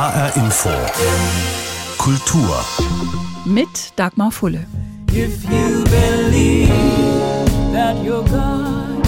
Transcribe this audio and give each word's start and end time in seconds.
HR 0.00 0.34
Info. 0.34 0.70
Kultur. 1.98 2.64
Mit 3.44 3.92
Dagmar 3.96 4.32
Fulle. 4.32 4.66
If 5.12 5.44
you 5.44 5.84
believe 5.84 6.70
that 7.74 8.02
your 8.02 8.24
God 8.24 9.06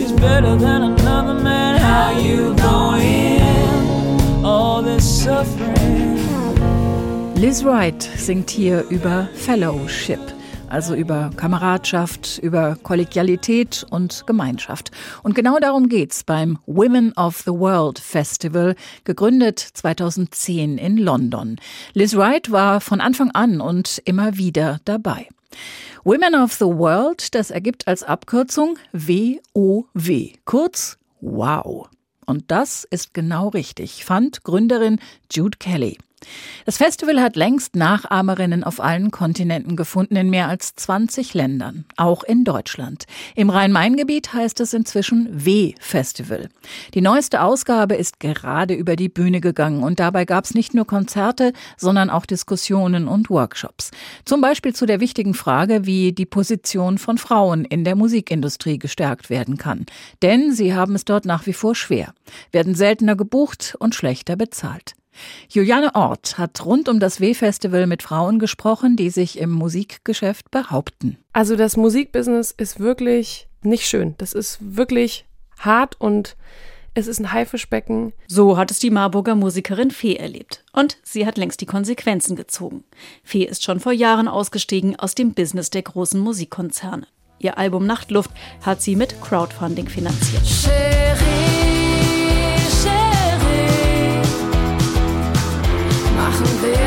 is 0.00 0.10
better 0.10 0.56
than 0.58 0.82
another 0.82 1.34
man, 1.34 1.78
how 1.78 2.18
you 2.18 2.52
going? 2.56 4.44
All 4.44 4.82
this 4.82 5.04
suffering. 5.22 6.18
Liz 7.36 7.64
Wright 7.64 8.02
singt 8.16 8.50
hier 8.50 8.84
über 8.90 9.28
Fellowship 9.36 10.18
also 10.74 10.96
über 10.96 11.30
Kameradschaft, 11.36 12.40
über 12.42 12.76
Kollegialität 12.82 13.86
und 13.90 14.26
Gemeinschaft. 14.26 14.90
Und 15.22 15.36
genau 15.36 15.60
darum 15.60 15.88
geht's 15.88 16.24
beim 16.24 16.58
Women 16.66 17.12
of 17.12 17.42
the 17.42 17.52
World 17.52 18.00
Festival, 18.00 18.74
gegründet 19.04 19.60
2010 19.60 20.78
in 20.78 20.96
London. 20.96 21.60
Liz 21.92 22.16
Wright 22.16 22.50
war 22.50 22.80
von 22.80 23.00
Anfang 23.00 23.30
an 23.30 23.60
und 23.60 24.02
immer 24.04 24.36
wieder 24.36 24.80
dabei. 24.84 25.28
Women 26.02 26.34
of 26.34 26.54
the 26.54 26.64
World, 26.64 27.36
das 27.36 27.52
ergibt 27.52 27.86
als 27.86 28.02
Abkürzung 28.02 28.76
WOW, 28.92 30.32
kurz 30.44 30.98
Wow. 31.20 31.88
Und 32.26 32.50
das 32.50 32.82
ist 32.82 33.14
genau 33.14 33.50
richtig, 33.50 34.04
fand 34.04 34.42
Gründerin 34.42 34.98
Jude 35.30 35.56
Kelly. 35.56 35.98
Das 36.64 36.78
Festival 36.78 37.20
hat 37.20 37.36
längst 37.36 37.76
Nachahmerinnen 37.76 38.64
auf 38.64 38.80
allen 38.80 39.10
Kontinenten 39.10 39.76
gefunden, 39.76 40.16
in 40.16 40.30
mehr 40.30 40.48
als 40.48 40.74
20 40.74 41.34
Ländern, 41.34 41.84
auch 41.96 42.22
in 42.22 42.44
Deutschland. 42.44 43.04
Im 43.34 43.50
Rhein-Main-Gebiet 43.50 44.32
heißt 44.32 44.60
es 44.60 44.74
inzwischen 44.74 45.28
W-Festival. 45.44 46.48
Die 46.94 47.00
neueste 47.00 47.42
Ausgabe 47.42 47.94
ist 47.94 48.20
gerade 48.20 48.74
über 48.74 48.96
die 48.96 49.08
Bühne 49.08 49.40
gegangen 49.40 49.82
und 49.82 50.00
dabei 50.00 50.24
gab 50.24 50.44
es 50.44 50.54
nicht 50.54 50.74
nur 50.74 50.86
Konzerte, 50.86 51.52
sondern 51.76 52.10
auch 52.10 52.26
Diskussionen 52.26 53.08
und 53.08 53.30
Workshops. 53.30 53.90
Zum 54.24 54.40
Beispiel 54.40 54.74
zu 54.74 54.86
der 54.86 55.00
wichtigen 55.00 55.34
Frage, 55.34 55.86
wie 55.86 56.12
die 56.12 56.26
Position 56.26 56.98
von 56.98 57.18
Frauen 57.18 57.64
in 57.64 57.84
der 57.84 57.96
Musikindustrie 57.96 58.78
gestärkt 58.78 59.30
werden 59.30 59.58
kann. 59.58 59.86
Denn 60.22 60.52
sie 60.52 60.74
haben 60.74 60.94
es 60.94 61.04
dort 61.04 61.24
nach 61.24 61.46
wie 61.46 61.52
vor 61.52 61.74
schwer, 61.74 62.14
werden 62.52 62.74
seltener 62.74 63.16
gebucht 63.16 63.76
und 63.78 63.94
schlechter 63.94 64.36
bezahlt. 64.36 64.94
Juliane 65.48 65.94
Ort 65.94 66.38
hat 66.38 66.64
rund 66.64 66.88
um 66.88 67.00
das 67.00 67.20
W-Festival 67.20 67.86
mit 67.86 68.02
Frauen 68.02 68.38
gesprochen, 68.38 68.96
die 68.96 69.10
sich 69.10 69.38
im 69.38 69.50
Musikgeschäft 69.50 70.50
behaupten. 70.50 71.18
Also 71.32 71.56
das 71.56 71.76
Musikbusiness 71.76 72.50
ist 72.50 72.80
wirklich 72.80 73.48
nicht 73.62 73.86
schön. 73.86 74.14
Das 74.18 74.32
ist 74.32 74.58
wirklich 74.60 75.24
hart 75.58 76.00
und 76.00 76.36
es 76.96 77.08
ist 77.08 77.18
ein 77.18 77.32
Haifischbecken. 77.32 78.12
So 78.28 78.56
hat 78.56 78.70
es 78.70 78.78
die 78.78 78.90
Marburger 78.90 79.34
Musikerin 79.34 79.90
Fee 79.90 80.14
erlebt. 80.14 80.64
Und 80.72 80.98
sie 81.02 81.26
hat 81.26 81.36
längst 81.36 81.60
die 81.60 81.66
Konsequenzen 81.66 82.36
gezogen. 82.36 82.84
Fee 83.24 83.44
ist 83.44 83.64
schon 83.64 83.80
vor 83.80 83.92
Jahren 83.92 84.28
ausgestiegen 84.28 84.96
aus 84.96 85.14
dem 85.14 85.34
Business 85.34 85.70
der 85.70 85.82
großen 85.82 86.20
Musikkonzerne. 86.20 87.06
Ihr 87.40 87.58
Album 87.58 87.84
Nachtluft 87.84 88.30
hat 88.62 88.80
sie 88.80 88.94
mit 88.94 89.20
Crowdfunding 89.20 89.88
finanziert. 89.88 90.42
Cherie. 96.32 96.84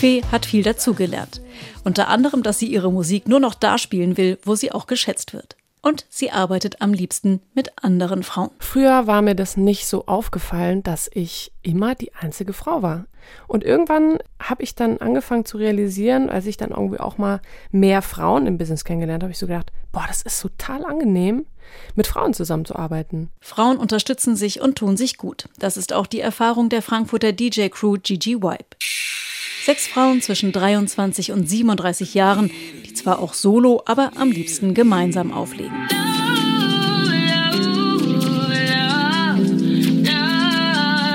Fee 0.00 0.22
hat 0.32 0.46
viel 0.46 0.62
dazugelernt. 0.62 1.42
Unter 1.84 2.08
anderem, 2.08 2.42
dass 2.42 2.58
sie 2.58 2.66
ihre 2.66 2.90
Musik 2.90 3.28
nur 3.28 3.38
noch 3.38 3.52
da 3.52 3.76
spielen 3.76 4.16
will, 4.16 4.38
wo 4.44 4.54
sie 4.54 4.72
auch 4.72 4.86
geschätzt 4.86 5.34
wird. 5.34 5.56
Und 5.82 6.04
sie 6.08 6.30
arbeitet 6.30 6.82
am 6.82 6.92
liebsten 6.92 7.40
mit 7.54 7.72
anderen 7.82 8.22
Frauen. 8.22 8.50
Früher 8.58 9.06
war 9.06 9.22
mir 9.22 9.34
das 9.34 9.56
nicht 9.56 9.86
so 9.86 10.06
aufgefallen, 10.06 10.82
dass 10.82 11.10
ich 11.12 11.52
immer 11.62 11.94
die 11.94 12.14
einzige 12.14 12.52
Frau 12.52 12.82
war. 12.82 13.06
Und 13.46 13.64
irgendwann 13.64 14.18
habe 14.40 14.62
ich 14.62 14.74
dann 14.74 14.98
angefangen 14.98 15.44
zu 15.44 15.56
realisieren, 15.58 16.30
als 16.30 16.46
ich 16.46 16.56
dann 16.56 16.70
irgendwie 16.70 17.00
auch 17.00 17.18
mal 17.18 17.40
mehr 17.70 18.02
Frauen 18.02 18.46
im 18.46 18.58
Business 18.58 18.84
kennengelernt 18.84 19.22
habe, 19.22 19.32
ich 19.32 19.38
so 19.38 19.46
gedacht, 19.46 19.72
boah, 19.92 20.04
das 20.06 20.22
ist 20.22 20.40
total 20.40 20.84
angenehm, 20.84 21.46
mit 21.94 22.06
Frauen 22.06 22.34
zusammenzuarbeiten. 22.34 23.30
Frauen 23.40 23.76
unterstützen 23.76 24.36
sich 24.36 24.60
und 24.60 24.76
tun 24.76 24.96
sich 24.96 25.16
gut. 25.16 25.48
Das 25.58 25.76
ist 25.76 25.92
auch 25.92 26.06
die 26.06 26.20
Erfahrung 26.20 26.68
der 26.68 26.82
Frankfurter 26.82 27.32
DJ-Crew 27.32 27.96
Gigi 28.02 28.42
Wipe. 28.42 28.76
Sechs 29.64 29.86
Frauen 29.86 30.22
zwischen 30.22 30.52
23 30.52 31.32
und 31.32 31.48
37 31.48 32.14
Jahren, 32.14 32.50
zwar 33.00 33.20
auch 33.20 33.32
solo, 33.34 33.82
aber 33.86 34.12
am 34.16 34.30
liebsten 34.30 34.74
gemeinsam 34.74 35.32
auflegen. 35.32 35.88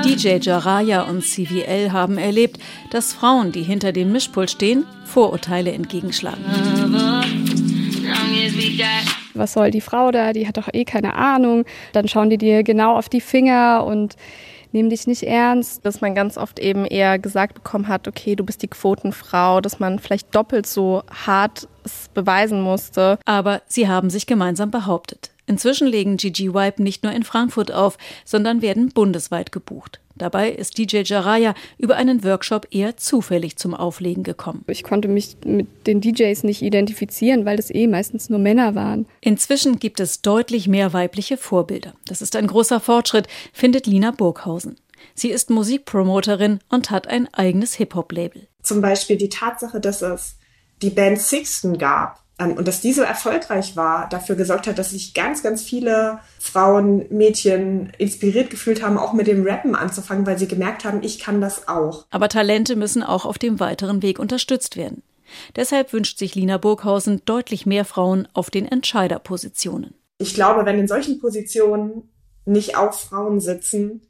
DJ 0.04 0.38
Jaraya 0.40 1.02
und 1.02 1.22
CVL 1.22 1.92
haben 1.92 2.18
erlebt, 2.18 2.58
dass 2.90 3.12
Frauen, 3.12 3.52
die 3.52 3.62
hinter 3.62 3.92
dem 3.92 4.12
Mischpult 4.12 4.50
stehen, 4.50 4.84
Vorurteile 5.04 5.72
entgegenschlagen. 5.72 6.44
Was 9.34 9.52
soll 9.52 9.70
die 9.70 9.80
Frau 9.80 10.10
da? 10.10 10.32
Die 10.32 10.48
hat 10.48 10.56
doch 10.56 10.68
eh 10.72 10.84
keine 10.84 11.14
Ahnung. 11.14 11.64
Dann 11.92 12.08
schauen 12.08 12.30
die 12.30 12.38
dir 12.38 12.62
genau 12.62 12.96
auf 12.96 13.08
die 13.08 13.20
Finger 13.20 13.84
und 13.86 14.16
nehmen 14.72 14.90
dich 14.90 15.06
nicht 15.06 15.22
ernst. 15.22 15.84
Dass 15.84 16.00
man 16.00 16.14
ganz 16.14 16.36
oft 16.38 16.58
eben 16.58 16.84
eher 16.84 17.18
gesagt 17.18 17.54
bekommen 17.54 17.88
hat, 17.88 18.08
okay, 18.08 18.36
du 18.36 18.44
bist 18.44 18.62
die 18.62 18.68
Quotenfrau, 18.68 19.60
dass 19.60 19.78
man 19.78 19.98
vielleicht 19.98 20.34
doppelt 20.34 20.66
so 20.66 21.02
hart 21.26 21.68
es 21.84 22.08
beweisen 22.14 22.60
musste. 22.60 23.18
Aber 23.24 23.62
sie 23.66 23.88
haben 23.88 24.10
sich 24.10 24.26
gemeinsam 24.26 24.70
behauptet. 24.70 25.30
Inzwischen 25.46 25.86
legen 25.86 26.16
Gigi 26.16 26.52
Wipe 26.52 26.82
nicht 26.82 27.04
nur 27.04 27.12
in 27.12 27.22
Frankfurt 27.22 27.70
auf, 27.72 27.98
sondern 28.24 28.62
werden 28.62 28.88
bundesweit 28.88 29.52
gebucht. 29.52 30.00
Dabei 30.16 30.50
ist 30.50 30.78
DJ 30.78 31.02
Jaraya 31.04 31.54
über 31.78 31.96
einen 31.96 32.24
Workshop 32.24 32.68
eher 32.70 32.96
zufällig 32.96 33.56
zum 33.56 33.74
Auflegen 33.74 34.22
gekommen. 34.22 34.64
Ich 34.66 34.82
konnte 34.82 35.08
mich 35.08 35.36
mit 35.44 35.86
den 35.86 36.00
DJs 36.00 36.42
nicht 36.44 36.62
identifizieren, 36.62 37.44
weil 37.44 37.56
das 37.56 37.72
eh 37.72 37.86
meistens 37.86 38.30
nur 38.30 38.38
Männer 38.38 38.74
waren. 38.74 39.06
Inzwischen 39.20 39.78
gibt 39.78 40.00
es 40.00 40.22
deutlich 40.22 40.68
mehr 40.68 40.92
weibliche 40.92 41.36
Vorbilder. 41.36 41.94
Das 42.06 42.22
ist 42.22 42.36
ein 42.36 42.46
großer 42.46 42.80
Fortschritt, 42.80 43.28
findet 43.52 43.86
Lina 43.86 44.10
Burghausen. 44.10 44.76
Sie 45.14 45.30
ist 45.30 45.50
Musikpromoterin 45.50 46.60
und 46.68 46.90
hat 46.90 47.06
ein 47.06 47.32
eigenes 47.32 47.74
Hip-Hop-Label. 47.74 48.48
Zum 48.62 48.80
Beispiel 48.80 49.16
die 49.16 49.28
Tatsache, 49.28 49.80
dass 49.80 50.02
es 50.02 50.36
die 50.82 50.90
Band 50.90 51.18
Sixten 51.18 51.78
gab, 51.78 52.22
und 52.38 52.68
dass 52.68 52.82
die 52.82 52.92
so 52.92 53.02
erfolgreich 53.02 53.76
war, 53.76 54.08
dafür 54.10 54.36
gesorgt 54.36 54.66
hat, 54.66 54.78
dass 54.78 54.90
sich 54.90 55.14
ganz, 55.14 55.42
ganz 55.42 55.62
viele 55.62 56.18
Frauen, 56.38 57.06
Mädchen 57.08 57.92
inspiriert 57.96 58.50
gefühlt 58.50 58.82
haben, 58.82 58.98
auch 58.98 59.14
mit 59.14 59.26
dem 59.26 59.46
Rappen 59.46 59.74
anzufangen, 59.74 60.26
weil 60.26 60.38
sie 60.38 60.46
gemerkt 60.46 60.84
haben, 60.84 61.02
ich 61.02 61.18
kann 61.18 61.40
das 61.40 61.66
auch. 61.66 62.06
Aber 62.10 62.28
Talente 62.28 62.76
müssen 62.76 63.02
auch 63.02 63.24
auf 63.24 63.38
dem 63.38 63.58
weiteren 63.58 64.02
Weg 64.02 64.18
unterstützt 64.18 64.76
werden. 64.76 65.02
Deshalb 65.56 65.92
wünscht 65.92 66.18
sich 66.18 66.34
Lina 66.34 66.58
Burghausen 66.58 67.22
deutlich 67.24 67.64
mehr 67.64 67.84
Frauen 67.84 68.28
auf 68.34 68.50
den 68.50 68.66
Entscheiderpositionen. 68.66 69.94
Ich 70.18 70.34
glaube, 70.34 70.66
wenn 70.66 70.78
in 70.78 70.88
solchen 70.88 71.18
Positionen 71.18 72.10
nicht 72.44 72.76
auch 72.76 72.92
Frauen 72.92 73.40
sitzen, 73.40 74.02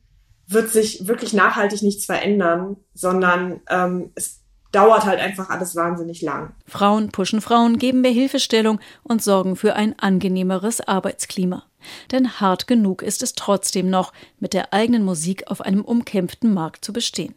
wird 0.48 0.70
sich 0.70 1.08
wirklich 1.08 1.32
nachhaltig 1.32 1.82
nichts 1.82 2.04
verändern, 2.04 2.76
sondern 2.94 3.60
ähm, 3.68 4.10
es 4.14 4.42
dauert 4.76 5.06
halt 5.06 5.20
einfach 5.20 5.48
alles 5.48 5.74
wahnsinnig 5.74 6.20
lang. 6.20 6.52
Frauen 6.66 7.10
pushen 7.10 7.40
Frauen, 7.40 7.78
geben 7.78 8.02
mehr 8.02 8.10
Hilfestellung 8.10 8.78
und 9.02 9.22
sorgen 9.22 9.56
für 9.56 9.74
ein 9.74 9.98
angenehmeres 9.98 10.86
Arbeitsklima. 10.86 11.64
Denn 12.12 12.40
hart 12.40 12.66
genug 12.66 13.00
ist 13.00 13.22
es 13.22 13.32
trotzdem 13.32 13.88
noch, 13.88 14.12
mit 14.38 14.52
der 14.52 14.74
eigenen 14.74 15.02
Musik 15.02 15.44
auf 15.46 15.62
einem 15.62 15.82
umkämpften 15.82 16.52
Markt 16.52 16.84
zu 16.84 16.92
bestehen. 16.92 17.34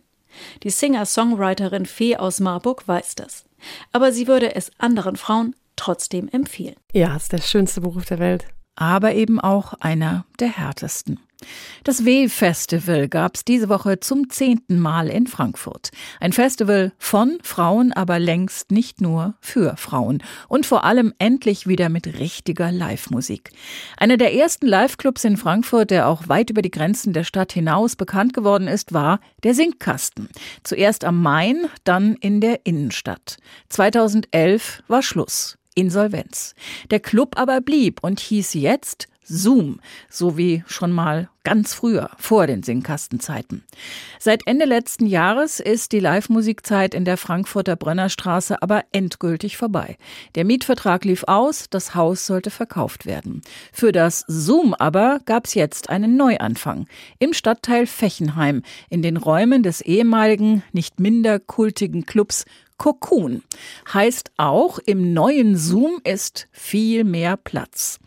Die 0.64 0.70
Singer-Songwriterin 0.70 1.86
Fee 1.86 2.18
aus 2.18 2.42
Marburg 2.42 2.86
weiß 2.88 3.16
das. 3.16 3.46
Aber 3.94 4.12
sie 4.12 4.28
würde 4.28 4.56
es 4.56 4.72
anderen 4.78 5.16
Frauen 5.16 5.56
trotzdem 5.78 6.28
empfehlen. 6.28 6.75
Ja, 6.92 7.16
es 7.16 7.24
ist 7.24 7.31
der 7.31 7.42
schönste 7.42 7.81
Beruf 7.81 8.06
der 8.06 8.19
Welt. 8.19 8.48
Aber 8.75 9.13
eben 9.13 9.40
auch 9.40 9.74
einer 9.75 10.25
der 10.40 10.50
härtesten. 10.50 11.22
Das 11.83 12.06
W-Festival 12.06 13.07
gab 13.07 13.36
es 13.36 13.45
diese 13.45 13.69
Woche 13.69 14.00
zum 14.00 14.30
zehnten 14.30 14.77
Mal 14.80 15.07
in 15.07 15.27
Frankfurt. 15.27 15.91
Ein 16.19 16.33
Festival 16.33 16.91
von 16.97 17.38
Frauen, 17.41 17.94
aber 17.94 18.19
längst 18.19 18.71
nicht 18.71 19.01
nur 19.01 19.36
für 19.39 19.77
Frauen. 19.77 20.21
Und 20.47 20.65
vor 20.65 20.83
allem 20.83 21.13
endlich 21.19 21.68
wieder 21.68 21.89
mit 21.89 22.19
richtiger 22.19 22.71
Live-Musik. 22.71 23.51
Einer 23.97 24.18
der 24.18 24.33
ersten 24.33 24.68
Live-Clubs 24.68 25.24
in 25.24 25.38
Frankfurt, 25.38 25.91
der 25.91 26.07
auch 26.07 26.27
weit 26.27 26.50
über 26.50 26.62
die 26.62 26.71
Grenzen 26.71 27.13
der 27.13 27.24
Stadt 27.24 27.53
hinaus 27.53 27.95
bekannt 27.95 28.33
geworden 28.33 28.68
ist, 28.68 28.94
war 28.94 29.19
der 29.44 29.53
Singkasten. 29.53 30.30
Zuerst 30.63 31.06
am 31.06 31.21
Main, 31.21 31.68
dann 31.83 32.15
in 32.15 32.41
der 32.41 32.65
Innenstadt. 32.65 33.38
2011 33.69 34.83
war 34.88 35.01
Schluss. 35.01 35.59
Insolvenz. 35.80 36.56
Der 36.92 37.00
Club 37.00 37.38
aber 37.38 37.62
blieb 37.62 38.00
und 38.04 38.20
hieß 38.20 38.54
jetzt 38.54 39.08
Zoom, 39.30 39.80
so 40.10 40.38
wie 40.38 40.64
schon 40.66 40.92
mal 40.92 41.30
ganz 41.44 41.74
früher, 41.74 42.10
vor 42.18 42.48
den 42.48 42.64
Singkastenzeiten. 42.64 43.64
Seit 44.20 44.46
Ende 44.48 44.66
letzten 44.66 45.06
Jahres 45.06 45.60
ist 45.60 45.92
die 45.92 46.00
Live-Musikzeit 46.00 46.94
in 46.94 47.06
der 47.06 47.18
Frankfurter 47.18 47.76
Brennerstraße 47.76 48.62
aber 48.62 48.84
endgültig 48.92 49.56
vorbei. 49.56 49.98
Der 50.36 50.46
Mietvertrag 50.46 51.06
lief 51.06 51.24
aus, 51.28 51.70
das 51.70 51.96
Haus 51.96 52.25
sollte 52.25 52.50
verkauft 52.50 53.06
werden. 53.06 53.42
Für 53.72 53.92
das 53.92 54.25
Zoom 54.28 54.74
aber 54.74 55.20
gab's 55.25 55.54
jetzt 55.54 55.90
einen 55.90 56.18
Neuanfang. 56.18 56.88
Im 57.20 57.34
Stadtteil 57.34 57.86
Fechenheim, 57.86 58.64
in 58.90 59.02
den 59.02 59.18
Räumen 59.18 59.64
des 59.64 59.82
ehemaligen, 59.82 60.64
nicht 60.72 61.00
minder 61.00 61.40
kultigen 61.40 62.06
Clubs 62.06 62.46
Cocoon. 62.80 63.44
Heißt 63.94 64.31
auch, 64.38 64.80
im 64.80 65.14
neuen 65.14 65.56
Zoom 65.56 66.00
ist 66.04 66.48
viel 66.52 67.04
mehr 67.04 67.38
Platz. 67.38 68.00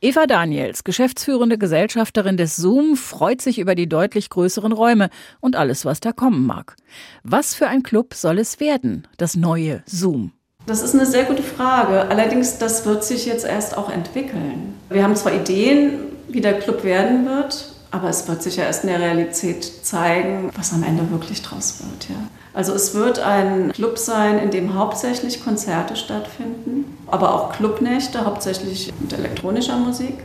Eva 0.00 0.26
Daniels, 0.26 0.84
geschäftsführende 0.84 1.58
Gesellschafterin 1.58 2.36
des 2.36 2.54
Zoom, 2.54 2.96
freut 2.96 3.42
sich 3.42 3.58
über 3.58 3.74
die 3.74 3.88
deutlich 3.88 4.30
größeren 4.30 4.70
Räume 4.70 5.10
und 5.40 5.56
alles, 5.56 5.84
was 5.84 5.98
da 5.98 6.12
kommen 6.12 6.46
mag. 6.46 6.76
Was 7.24 7.54
für 7.54 7.66
ein 7.66 7.82
Club 7.82 8.14
soll 8.14 8.38
es 8.38 8.60
werden, 8.60 9.08
das 9.16 9.34
neue 9.34 9.82
Zoom? 9.86 10.32
Das 10.66 10.82
ist 10.82 10.94
eine 10.94 11.06
sehr 11.06 11.24
gute 11.24 11.42
Frage. 11.42 12.08
Allerdings, 12.10 12.58
das 12.58 12.84
wird 12.84 13.02
sich 13.02 13.24
jetzt 13.24 13.46
erst 13.46 13.76
auch 13.76 13.90
entwickeln. 13.90 14.74
Wir 14.90 15.02
haben 15.02 15.16
zwar 15.16 15.32
Ideen, 15.32 16.00
wie 16.28 16.42
der 16.42 16.58
Club 16.58 16.84
werden 16.84 17.24
wird, 17.24 17.72
aber 17.90 18.10
es 18.10 18.28
wird 18.28 18.42
sich 18.42 18.56
ja 18.56 18.64
erst 18.64 18.84
in 18.84 18.90
der 18.90 19.00
Realität 19.00 19.64
zeigen, 19.64 20.50
was 20.54 20.74
am 20.74 20.82
Ende 20.82 21.10
wirklich 21.10 21.40
draus 21.40 21.80
wird. 21.80 22.10
Ja. 22.10 22.16
Also 22.58 22.72
es 22.72 22.92
wird 22.92 23.20
ein 23.20 23.70
Club 23.70 23.98
sein, 23.98 24.40
in 24.40 24.50
dem 24.50 24.74
hauptsächlich 24.74 25.44
Konzerte 25.44 25.94
stattfinden, 25.94 26.98
aber 27.06 27.32
auch 27.32 27.52
Clubnächte, 27.52 28.24
hauptsächlich 28.24 28.92
mit 28.98 29.12
elektronischer 29.12 29.76
Musik. 29.76 30.24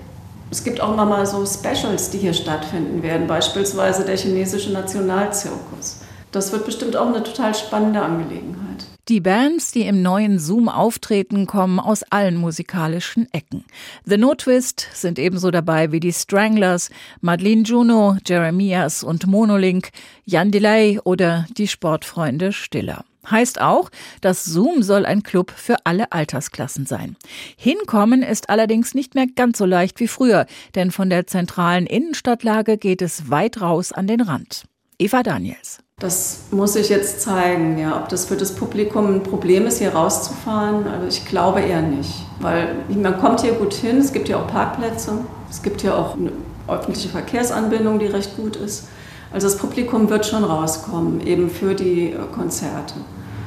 Es 0.50 0.64
gibt 0.64 0.82
auch 0.82 0.94
immer 0.94 1.06
mal 1.06 1.28
so 1.28 1.46
Specials, 1.46 2.10
die 2.10 2.18
hier 2.18 2.34
stattfinden 2.34 3.04
werden, 3.04 3.28
beispielsweise 3.28 4.04
der 4.04 4.18
chinesische 4.18 4.72
Nationalzirkus. 4.72 5.98
Das 6.32 6.52
wird 6.52 6.66
bestimmt 6.66 6.98
auch 6.98 7.06
eine 7.06 7.22
total 7.22 7.54
spannende 7.54 8.02
Angelegenheit. 8.02 8.63
Die 9.10 9.20
Bands, 9.20 9.74
die 9.74 9.82
im 9.82 10.02
neuen 10.02 10.40
Zoom 10.40 10.70
auftreten, 10.70 11.46
kommen 11.46 11.78
aus 11.82 12.04
allen 12.04 12.38
musikalischen 12.38 13.28
Ecken. 13.34 13.66
The 14.06 14.18
No 14.18 14.34
Twist 14.34 14.88
sind 14.94 15.20
ebenso 15.20 15.52
dabei 15.52 15.92
wie 15.92 16.00
die 16.00 16.14
Stranglers, 16.14 16.90
Madeleine 17.20 17.64
Juno, 17.64 18.16
Jeremias 18.26 19.04
und 19.04 19.28
Monolink, 19.28 19.90
Jan 20.24 20.52
Delay 20.52 21.02
oder 21.04 21.46
die 21.58 21.68
Sportfreunde 21.68 22.54
Stiller. 22.54 23.04
Heißt 23.30 23.60
auch, 23.60 23.90
das 24.22 24.46
Zoom 24.46 24.84
soll 24.84 25.06
ein 25.06 25.22
Club 25.22 25.52
für 25.54 25.86
alle 25.86 26.14
Altersklassen 26.14 26.86
sein. 26.86 27.18
Hinkommen 27.58 28.22
ist 28.24 28.50
allerdings 28.50 28.94
nicht 28.94 29.16
mehr 29.16 29.28
ganz 29.28 29.58
so 29.58 29.66
leicht 29.66 30.00
wie 30.00 30.08
früher, 30.08 30.46
denn 30.76 30.92
von 30.92 31.10
der 31.10 31.28
zentralen 31.28 31.88
Innenstadtlage 31.88 32.78
geht 32.78 33.02
es 33.02 33.30
weit 33.30 33.60
raus 33.60 33.92
an 33.92 34.08
den 34.08 34.22
Rand. 34.22 34.64
Eva 34.98 35.24
Daniels. 35.24 35.83
Das 36.00 36.46
muss 36.52 36.74
sich 36.74 36.90
jetzt 36.90 37.22
zeigen, 37.22 37.78
ja, 37.78 37.96
ob 37.98 38.10
das 38.10 38.26
für 38.26 38.36
das 38.36 38.56
Publikum 38.56 39.16
ein 39.16 39.24
Problem 39.24 39.68
ist, 39.68 39.80
hier 39.80 39.94
rauszufahren. 39.94 40.88
Also 40.88 41.08
ich 41.08 41.26
glaube 41.26 41.62
eher 41.62 41.82
nicht, 41.82 42.26
weil 42.40 42.76
man 42.90 43.20
kommt 43.20 43.42
hier 43.42 43.54
gut 43.54 43.74
hin. 43.74 44.00
Es 44.00 44.12
gibt 44.12 44.28
ja 44.28 44.38
auch 44.38 44.48
Parkplätze, 44.48 45.20
es 45.50 45.62
gibt 45.62 45.84
ja 45.84 45.96
auch 45.96 46.16
eine 46.16 46.32
öffentliche 46.68 47.10
Verkehrsanbindung, 47.10 48.00
die 48.00 48.08
recht 48.08 48.36
gut 48.36 48.56
ist. 48.56 48.88
Also 49.32 49.48
das 49.48 49.58
Publikum 49.58 50.10
wird 50.10 50.26
schon 50.26 50.44
rauskommen, 50.44 51.26
eben 51.26 51.50
für 51.50 51.74
die 51.74 52.12
äh, 52.12 52.18
Konzerte. 52.34 52.96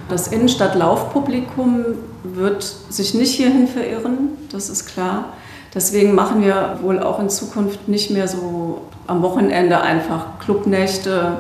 Das 0.09 0.29
Innenstadtlaufpublikum 0.29 1.85
wird 2.23 2.63
sich 2.91 3.15
nicht 3.15 3.33
hierhin 3.35 3.69
verirren, 3.69 4.31
das 4.51 4.69
ist 4.69 4.87
klar. 4.87 5.33
Deswegen 5.75 6.15
machen 6.15 6.43
wir 6.43 6.79
wohl 6.83 7.01
auch 7.01 7.21
in 7.21 7.29
Zukunft 7.29 7.87
nicht 7.89 8.11
mehr 8.11 8.29
so 8.29 8.83
am 9.07 9.23
Wochenende 9.23 9.81
einfach 9.81 10.39
Clubnächte, 10.41 11.39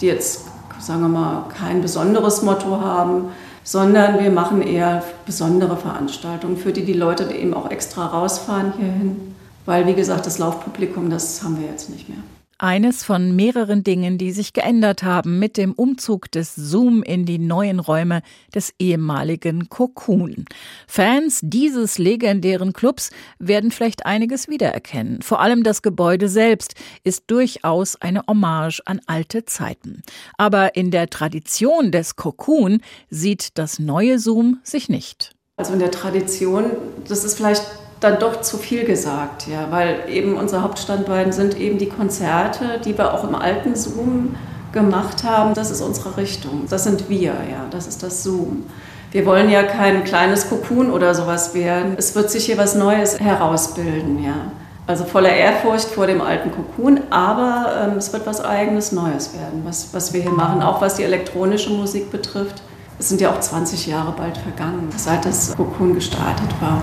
die 0.00 0.06
jetzt, 0.06 0.46
sagen 0.78 1.02
wir 1.02 1.08
mal, 1.08 1.44
kein 1.56 1.82
besonderes 1.82 2.42
Motto 2.42 2.80
haben, 2.80 3.26
sondern 3.62 4.18
wir 4.18 4.30
machen 4.30 4.62
eher 4.62 5.02
besondere 5.26 5.76
Veranstaltungen, 5.76 6.56
für 6.56 6.72
die 6.72 6.84
die 6.84 6.94
Leute 6.94 7.32
eben 7.32 7.54
auch 7.54 7.70
extra 7.70 8.06
rausfahren 8.06 8.72
hierhin. 8.78 9.34
Weil, 9.66 9.86
wie 9.86 9.94
gesagt, 9.94 10.26
das 10.26 10.38
Laufpublikum, 10.38 11.10
das 11.10 11.42
haben 11.42 11.60
wir 11.60 11.68
jetzt 11.68 11.90
nicht 11.90 12.08
mehr 12.08 12.18
eines 12.60 13.04
von 13.04 13.34
mehreren 13.34 13.82
Dingen, 13.82 14.18
die 14.18 14.32
sich 14.32 14.52
geändert 14.52 15.02
haben 15.02 15.38
mit 15.38 15.56
dem 15.56 15.72
Umzug 15.72 16.30
des 16.30 16.54
Zoom 16.54 17.02
in 17.02 17.24
die 17.24 17.38
neuen 17.38 17.80
Räume 17.80 18.22
des 18.54 18.74
ehemaligen 18.78 19.68
Cocoon. 19.68 20.44
Fans 20.86 21.40
dieses 21.42 21.98
legendären 21.98 22.72
Clubs 22.72 23.10
werden 23.38 23.70
vielleicht 23.70 24.04
einiges 24.04 24.48
wiedererkennen. 24.48 25.22
Vor 25.22 25.40
allem 25.40 25.62
das 25.62 25.82
Gebäude 25.82 26.28
selbst 26.28 26.74
ist 27.02 27.24
durchaus 27.28 27.96
eine 27.96 28.22
Hommage 28.28 28.82
an 28.84 29.00
alte 29.06 29.46
Zeiten. 29.46 30.02
Aber 30.36 30.76
in 30.76 30.90
der 30.90 31.08
Tradition 31.08 31.90
des 31.90 32.16
Cocoon 32.16 32.82
sieht 33.08 33.56
das 33.58 33.78
neue 33.78 34.18
Zoom 34.18 34.60
sich 34.62 34.88
nicht. 34.88 35.34
Also 35.56 35.72
in 35.72 35.78
der 35.78 35.90
Tradition, 35.90 36.70
das 37.08 37.24
ist 37.24 37.36
vielleicht 37.36 37.64
dann 38.00 38.18
doch 38.18 38.40
zu 38.40 38.56
viel 38.56 38.84
gesagt, 38.84 39.46
ja, 39.46 39.66
weil 39.70 40.04
eben 40.08 40.36
unsere 40.36 40.62
Hauptstandbeine 40.62 41.32
sind 41.32 41.58
eben 41.58 41.78
die 41.78 41.88
Konzerte, 41.88 42.80
die 42.82 42.96
wir 42.96 43.12
auch 43.12 43.24
im 43.24 43.34
alten 43.34 43.76
Zoom 43.76 44.34
gemacht 44.72 45.22
haben. 45.24 45.52
Das 45.54 45.70
ist 45.70 45.82
unsere 45.82 46.16
Richtung. 46.16 46.64
Das 46.68 46.84
sind 46.84 47.10
wir, 47.10 47.32
ja, 47.32 47.66
das 47.70 47.86
ist 47.86 48.02
das 48.02 48.22
Zoom. 48.22 48.64
Wir 49.10 49.26
wollen 49.26 49.50
ja 49.50 49.64
kein 49.64 50.04
kleines 50.04 50.48
Kokon 50.48 50.90
oder 50.90 51.14
sowas 51.14 51.52
werden. 51.52 51.94
Es 51.98 52.14
wird 52.14 52.30
sich 52.30 52.46
hier 52.46 52.56
was 52.56 52.74
Neues 52.74 53.18
herausbilden, 53.20 54.22
ja. 54.22 54.52
Also 54.86 55.04
voller 55.04 55.32
Ehrfurcht 55.32 55.88
vor 55.88 56.06
dem 56.06 56.20
alten 56.20 56.50
Kokon, 56.50 57.00
aber 57.10 57.72
ähm, 57.84 57.98
es 57.98 58.12
wird 58.12 58.26
was 58.26 58.40
eigenes 58.42 58.92
Neues 58.92 59.34
werden, 59.34 59.62
was, 59.64 59.92
was 59.92 60.12
wir 60.12 60.22
hier 60.22 60.32
machen, 60.32 60.62
auch 60.62 60.80
was 60.80 60.94
die 60.94 61.04
elektronische 61.04 61.70
Musik 61.70 62.10
betrifft. 62.10 62.62
Es 62.98 63.08
sind 63.08 63.20
ja 63.20 63.30
auch 63.30 63.38
20 63.38 63.86
Jahre 63.86 64.12
bald 64.16 64.36
vergangen, 64.38 64.88
seit 64.96 65.24
das 65.24 65.56
Kokon 65.56 65.94
gestartet 65.94 66.50
war. 66.60 66.82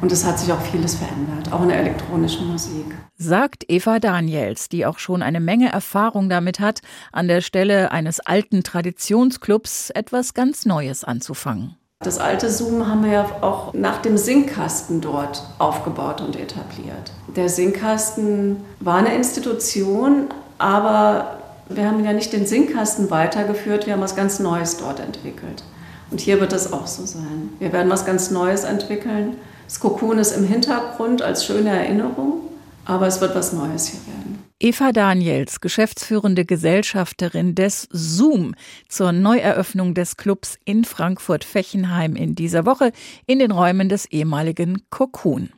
Und 0.00 0.12
es 0.12 0.24
hat 0.24 0.38
sich 0.38 0.50
auch 0.50 0.60
vieles 0.62 0.94
verändert, 0.94 1.52
auch 1.52 1.62
in 1.62 1.68
der 1.68 1.78
elektronischen 1.78 2.50
Musik. 2.50 2.86
Sagt 3.18 3.64
Eva 3.68 3.98
Daniels, 3.98 4.70
die 4.70 4.86
auch 4.86 4.98
schon 4.98 5.22
eine 5.22 5.40
Menge 5.40 5.70
Erfahrung 5.70 6.30
damit 6.30 6.58
hat, 6.58 6.80
an 7.12 7.28
der 7.28 7.42
Stelle 7.42 7.90
eines 7.90 8.20
alten 8.20 8.62
Traditionsclubs 8.62 9.90
etwas 9.90 10.32
ganz 10.32 10.64
Neues 10.64 11.04
anzufangen. 11.04 11.76
Das 12.02 12.18
alte 12.18 12.48
Zoom 12.48 12.86
haben 12.86 13.04
wir 13.04 13.12
ja 13.12 13.26
auch 13.42 13.74
nach 13.74 14.00
dem 14.00 14.16
Singkasten 14.16 15.02
dort 15.02 15.42
aufgebaut 15.58 16.22
und 16.22 16.34
etabliert. 16.34 17.12
Der 17.36 17.50
Singkasten 17.50 18.56
war 18.80 18.96
eine 18.96 19.14
Institution, 19.14 20.28
aber 20.56 21.40
wir 21.68 21.86
haben 21.86 22.02
ja 22.02 22.14
nicht 22.14 22.32
den 22.32 22.46
Singkasten 22.46 23.10
weitergeführt, 23.10 23.84
wir 23.84 23.92
haben 23.92 24.00
was 24.00 24.16
ganz 24.16 24.40
Neues 24.40 24.78
dort 24.78 24.98
entwickelt. 24.98 25.62
Und 26.10 26.22
hier 26.22 26.40
wird 26.40 26.54
es 26.54 26.72
auch 26.72 26.86
so 26.86 27.04
sein. 27.04 27.50
Wir 27.58 27.74
werden 27.74 27.90
was 27.90 28.06
ganz 28.06 28.30
Neues 28.30 28.64
entwickeln 28.64 29.36
das 29.70 29.78
Kokon 29.78 30.18
ist 30.18 30.32
im 30.32 30.42
Hintergrund 30.42 31.22
als 31.22 31.46
schöne 31.46 31.70
Erinnerung, 31.70 32.40
aber 32.86 33.06
es 33.06 33.20
wird 33.20 33.36
was 33.36 33.52
Neues 33.52 33.86
hier 33.86 34.00
werden. 34.12 34.42
Eva 34.58 34.90
Daniels, 34.90 35.60
geschäftsführende 35.60 36.44
Gesellschafterin 36.44 37.54
des 37.54 37.86
Zoom 37.92 38.56
zur 38.88 39.12
Neueröffnung 39.12 39.94
des 39.94 40.16
Clubs 40.16 40.58
in 40.64 40.84
Frankfurt-Fechenheim 40.84 42.16
in 42.16 42.34
dieser 42.34 42.66
Woche 42.66 42.90
in 43.26 43.38
den 43.38 43.52
Räumen 43.52 43.88
des 43.88 44.06
ehemaligen 44.06 44.82
Kokon. 44.90 45.50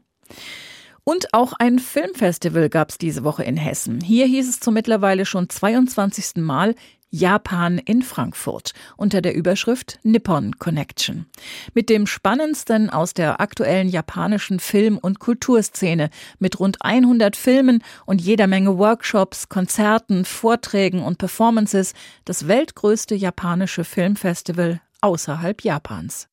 Und 1.05 1.33
auch 1.33 1.55
ein 1.59 1.79
Filmfestival 1.79 2.69
gab 2.69 2.91
es 2.91 2.99
diese 2.99 3.25
Woche 3.25 3.45
in 3.45 3.57
Hessen. 3.57 4.03
Hier 4.03 4.27
hieß 4.27 4.47
es 4.47 4.61
zum 4.61 4.75
mittlerweile 4.75 5.25
schon 5.25 5.49
22. 5.49 6.37
Mal 6.37 6.75
Japan 7.15 7.77
in 7.77 8.01
Frankfurt 8.01 8.73
unter 8.97 9.21
der 9.21 9.35
Überschrift 9.35 9.99
Nippon 10.03 10.59
Connection. 10.59 11.27
Mit 11.75 11.91
dem 11.91 12.07
spannendsten 12.07 12.89
aus 12.89 13.13
der 13.13 13.39
aktuellen 13.39 13.89
japanischen 13.89 14.59
Film- 14.59 14.97
und 14.97 15.19
Kulturszene 15.19 16.09
mit 16.39 16.59
rund 16.59 16.79
100 16.81 17.37
Filmen 17.37 17.85
und 18.07 18.23
jeder 18.23 18.47
Menge 18.47 18.79
Workshops, 18.79 19.51
Konzerten, 19.51 20.25
Vorträgen 20.25 21.03
und 21.03 21.19
Performances 21.19 21.93
das 22.25 22.49
weltgrößte 22.49 23.15
japanische 23.15 23.85
Filmfestival 23.85 24.81
außerhalb 25.03 25.63
Japans. 25.63 26.29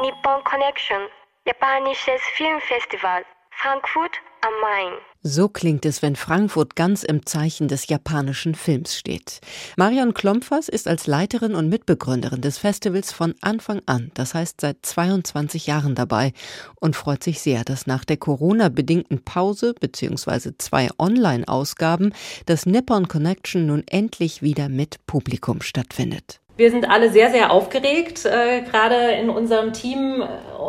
Nippon 0.00 0.42
Connection, 0.42 1.02
japanisches 1.46 2.20
Filmfestival, 2.34 3.24
Frankfurt 3.50 4.16
am 4.40 4.52
Main. 4.60 4.98
So 5.28 5.48
klingt 5.48 5.84
es, 5.84 6.02
wenn 6.02 6.14
Frankfurt 6.14 6.76
ganz 6.76 7.02
im 7.02 7.26
Zeichen 7.26 7.66
des 7.66 7.88
japanischen 7.88 8.54
Films 8.54 8.96
steht. 8.96 9.40
Marion 9.76 10.14
Klompfers 10.14 10.68
ist 10.68 10.86
als 10.86 11.08
Leiterin 11.08 11.56
und 11.56 11.68
Mitbegründerin 11.68 12.40
des 12.40 12.58
Festivals 12.58 13.10
von 13.10 13.34
Anfang 13.40 13.80
an, 13.86 14.12
das 14.14 14.34
heißt 14.34 14.60
seit 14.60 14.86
22 14.86 15.66
Jahren 15.66 15.96
dabei 15.96 16.32
und 16.76 16.94
freut 16.94 17.24
sich 17.24 17.40
sehr, 17.40 17.64
dass 17.64 17.88
nach 17.88 18.04
der 18.04 18.18
Corona-bedingten 18.18 19.24
Pause 19.24 19.74
bzw. 19.80 20.52
zwei 20.58 20.90
Online-Ausgaben 20.96 22.12
das 22.46 22.64
Nippon 22.64 23.08
Connection 23.08 23.66
nun 23.66 23.82
endlich 23.88 24.42
wieder 24.42 24.68
mit 24.68 25.04
Publikum 25.08 25.60
stattfindet. 25.60 26.38
Wir 26.56 26.70
sind 26.70 26.88
alle 26.88 27.10
sehr, 27.12 27.30
sehr 27.30 27.50
aufgeregt, 27.50 28.24
äh, 28.24 28.62
gerade 28.62 29.12
in 29.20 29.28
unserem 29.28 29.74
Team, 29.74 30.22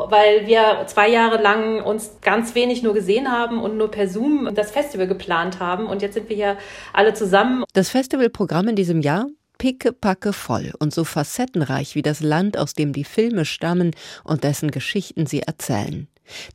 weil 0.10 0.46
wir 0.46 0.84
zwei 0.88 1.10
Jahre 1.10 1.42
lang 1.42 1.82
uns 1.82 2.18
ganz 2.22 2.56
wenig 2.56 2.84
nur 2.84 2.94
gesehen 2.94 3.32
haben 3.32 3.62
und 3.62 3.78
nur 3.78 3.90
per 3.90 4.10
Zoom 4.10 4.54
das 4.54 4.72
Festival 4.72 5.08
geplant 5.08 5.62
haben. 5.62 5.88
Und 5.88 6.02
jetzt 6.02 6.16
sind 6.16 6.28
wir 6.28 6.36
hier 6.36 6.58
alle 6.92 7.14
zusammen. 7.14 7.64
Das 7.74 7.90
Festivalprogramm 7.90 8.68
in 8.68 8.76
diesem 8.76 9.02
Jahr? 9.02 9.28
Pickepacke 9.58 10.34
voll 10.34 10.74
und 10.78 10.94
so 10.94 11.04
facettenreich 11.04 11.96
wie 11.96 12.02
das 12.02 12.20
Land, 12.20 12.58
aus 12.58 12.74
dem 12.74 12.94
die 12.94 13.06
Filme 13.06 13.46
stammen 13.46 13.92
und 14.24 14.44
dessen 14.44 14.72
Geschichten 14.72 15.26
sie 15.26 15.42
erzählen. 15.42 16.08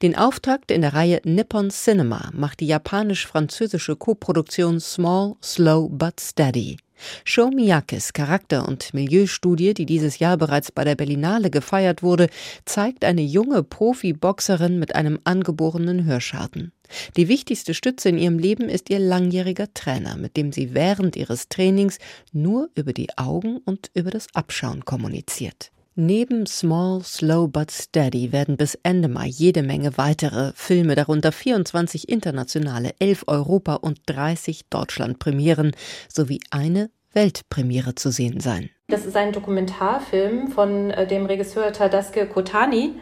Den 0.02 0.16
Auftakt 0.16 0.70
in 0.70 0.82
der 0.82 0.92
Reihe 0.92 1.20
Nippon 1.24 1.70
Cinema 1.70 2.30
macht 2.32 2.60
die 2.60 2.66
japanisch-französische 2.66 3.96
Koproduktion 3.96 4.78
Small, 4.78 5.34
Slow 5.42 5.88
but 5.90 6.20
Steady. 6.20 6.76
Sho 7.24 7.50
Miyakes 7.50 8.12
Charakter- 8.12 8.66
und 8.66 8.94
Milieustudie, 8.94 9.74
die 9.74 9.86
dieses 9.86 10.18
Jahr 10.18 10.36
bereits 10.36 10.72
bei 10.72 10.84
der 10.84 10.94
Berlinale 10.94 11.50
gefeiert 11.50 12.02
wurde, 12.02 12.28
zeigt 12.64 13.04
eine 13.04 13.22
junge 13.22 13.62
Profiboxerin 13.62 14.78
mit 14.78 14.94
einem 14.94 15.18
angeborenen 15.24 16.04
Hörschaden. 16.04 16.72
Die 17.16 17.28
wichtigste 17.28 17.74
Stütze 17.74 18.10
in 18.10 18.18
ihrem 18.18 18.38
Leben 18.38 18.68
ist 18.68 18.90
ihr 18.90 18.98
langjähriger 18.98 19.72
Trainer, 19.72 20.16
mit 20.16 20.36
dem 20.36 20.52
sie 20.52 20.74
während 20.74 21.16
ihres 21.16 21.48
Trainings 21.48 21.98
nur 22.32 22.68
über 22.74 22.92
die 22.92 23.16
Augen 23.16 23.58
und 23.58 23.90
über 23.94 24.10
das 24.10 24.26
Abschauen 24.34 24.84
kommuniziert. 24.84 25.70
Neben 25.94 26.46
Small, 26.46 27.02
Slow 27.04 27.48
but 27.48 27.70
Steady 27.70 28.32
werden 28.32 28.56
bis 28.56 28.78
Ende 28.82 29.08
Mai 29.08 29.26
jede 29.26 29.62
Menge 29.62 29.98
weitere 29.98 30.52
Filme, 30.54 30.94
darunter 30.94 31.32
24 31.32 32.08
internationale, 32.08 32.92
11 32.98 33.24
Europa- 33.26 33.74
und 33.74 34.00
30 34.06 34.70
Deutschland-Premieren 34.70 35.72
sowie 36.08 36.40
eine 36.50 36.88
Weltpremiere 37.12 37.94
zu 37.94 38.10
sehen 38.10 38.40
sein. 38.40 38.70
Das 38.88 39.04
ist 39.04 39.18
ein 39.18 39.32
Dokumentarfilm 39.32 40.48
von 40.48 40.90
äh, 40.92 41.06
dem 41.06 41.26
Regisseur 41.26 41.70
Tadasuke 41.74 42.26
Kotani. 42.26 42.94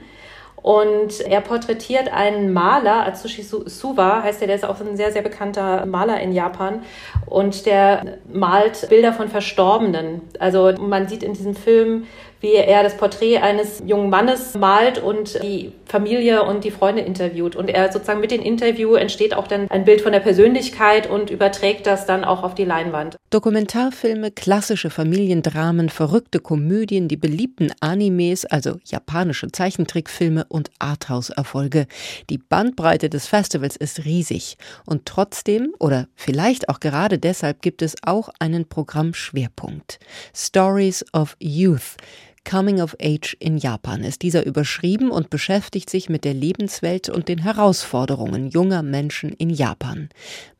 Und 0.62 1.20
er 1.22 1.40
porträtiert 1.40 2.12
einen 2.12 2.52
Maler, 2.52 3.06
Atsushi 3.06 3.42
Suwa 3.42 4.22
heißt 4.22 4.42
er, 4.42 4.46
der 4.46 4.56
ist 4.56 4.64
auch 4.64 4.78
ein 4.80 4.96
sehr, 4.96 5.10
sehr 5.10 5.22
bekannter 5.22 5.86
Maler 5.86 6.20
in 6.20 6.32
Japan. 6.32 6.82
Und 7.24 7.64
der 7.64 8.18
malt 8.30 8.88
Bilder 8.90 9.14
von 9.14 9.28
Verstorbenen. 9.28 10.20
Also 10.38 10.72
man 10.78 11.08
sieht 11.08 11.22
in 11.22 11.32
diesem 11.32 11.54
Film 11.54 12.04
wie 12.40 12.54
er 12.54 12.82
das 12.82 12.96
Porträt 12.96 13.38
eines 13.38 13.82
jungen 13.84 14.10
Mannes 14.10 14.54
malt 14.54 14.98
und 14.98 15.42
die 15.42 15.72
Familie 15.84 16.44
und 16.44 16.64
die 16.64 16.70
Freunde 16.70 17.02
interviewt. 17.02 17.56
Und 17.56 17.68
er 17.68 17.92
sozusagen 17.92 18.20
mit 18.20 18.30
dem 18.30 18.42
Interview 18.42 18.94
entsteht 18.94 19.34
auch 19.34 19.46
dann 19.46 19.70
ein 19.70 19.84
Bild 19.84 20.00
von 20.00 20.12
der 20.12 20.20
Persönlichkeit 20.20 21.08
und 21.08 21.30
überträgt 21.30 21.86
das 21.86 22.06
dann 22.06 22.24
auch 22.24 22.42
auf 22.42 22.54
die 22.54 22.64
Leinwand. 22.64 23.16
Dokumentarfilme, 23.30 24.30
klassische 24.30 24.90
Familiendramen, 24.90 25.88
verrückte 25.88 26.40
Komödien, 26.40 27.08
die 27.08 27.16
beliebten 27.16 27.72
Animes, 27.80 28.44
also 28.44 28.78
japanische 28.84 29.52
Zeichentrickfilme 29.52 30.46
und 30.48 30.70
Arthouse-Erfolge. 30.78 31.86
Die 32.28 32.38
Bandbreite 32.38 33.10
des 33.10 33.26
Festivals 33.26 33.76
ist 33.76 34.04
riesig. 34.04 34.56
Und 34.86 35.06
trotzdem, 35.06 35.74
oder 35.78 36.08
vielleicht 36.14 36.68
auch 36.68 36.80
gerade 36.80 37.18
deshalb, 37.18 37.62
gibt 37.62 37.82
es 37.82 37.94
auch 38.02 38.30
einen 38.38 38.68
Programmschwerpunkt. 38.68 39.98
Stories 40.34 41.04
of 41.12 41.36
Youth. 41.38 41.96
Coming 42.48 42.80
of 42.80 42.96
Age 43.00 43.36
in 43.38 43.58
Japan 43.58 44.02
ist 44.02 44.22
dieser 44.22 44.46
überschrieben 44.46 45.10
und 45.10 45.30
beschäftigt 45.30 45.90
sich 45.90 46.08
mit 46.08 46.24
der 46.24 46.34
Lebenswelt 46.34 47.08
und 47.08 47.28
den 47.28 47.38
Herausforderungen 47.38 48.48
junger 48.48 48.82
Menschen 48.82 49.30
in 49.32 49.50
Japan. 49.50 50.08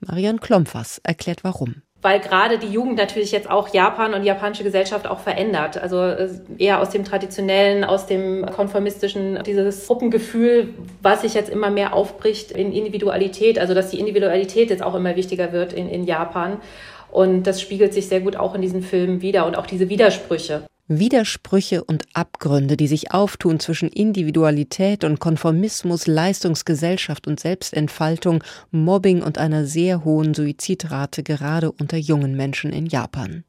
Marian 0.01 0.41
Klompfers 0.41 1.01
erklärt 1.03 1.45
warum 1.45 1.83
weil 2.03 2.21
gerade 2.21 2.59
die 2.59 2.69
Jugend 2.69 2.97
natürlich 2.97 3.31
jetzt 3.31 3.51
auch 3.51 3.69
Japan 3.75 4.15
und 4.15 4.23
die 4.23 4.29
japanische 4.29 4.65
Gesellschaft 4.65 5.07
auch 5.07 5.21
verändert. 5.21 5.77
Also 5.77 6.03
äh, 6.03 6.31
eher 6.57 6.81
aus 6.81 6.91
dem 6.91 7.05
traditionellen, 7.05 7.85
aus 7.85 8.07
dem 8.07 8.47
konformistischen, 8.47 9.43
dieses 9.45 9.87
Gruppengefühl, 9.87 10.75
was 11.03 11.23
sich 11.23 11.35
jetzt 11.35 11.51
immer 11.51 11.71
mehr 11.71 11.95
aufbricht 11.95 12.53
in 12.53 12.73
Individualität, 12.73 13.59
also 13.59 13.75
dass 13.75 13.91
die 13.91 14.01
Individualität 14.01 14.71
jetzt 14.71 14.83
auch 14.83 14.95
immer 14.95 15.15
wichtiger 15.17 15.53
wird 15.53 15.73
in, 15.73 15.89
in 15.89 16.05
Japan. 16.05 16.59
Und 17.11 17.43
das 17.43 17.61
spiegelt 17.61 17.93
sich 17.93 18.09
sehr 18.09 18.21
gut 18.21 18.37
auch 18.37 18.55
in 18.55 18.63
diesen 18.63 18.83
Filmen 18.83 19.21
wieder 19.21 19.47
und 19.47 19.57
auch 19.57 19.67
diese 19.67 19.89
Widersprüche. 19.89 20.63
Widersprüche 20.91 21.85
und 21.85 22.05
Abgründe, 22.15 22.77
die 22.77 22.89
sich 22.89 23.13
auftun 23.13 23.61
zwischen 23.61 23.89
Individualität 23.89 25.05
und 25.05 25.21
Konformismus, 25.21 26.09
Leistungsgesellschaft 26.09 27.29
und 27.29 27.39
Selbstentfaltung, 27.39 28.43
Mobbing 28.73 29.23
und 29.23 29.39
einer 29.39 29.67
sehr 29.67 30.05
hohen 30.05 30.35
Suizidrate 30.35 31.23
gerade 31.23 31.71
unter 31.71 31.97
jungen 31.97 32.37
Menschen 32.37 32.73
in 32.73 32.87
Japan. 32.87 33.45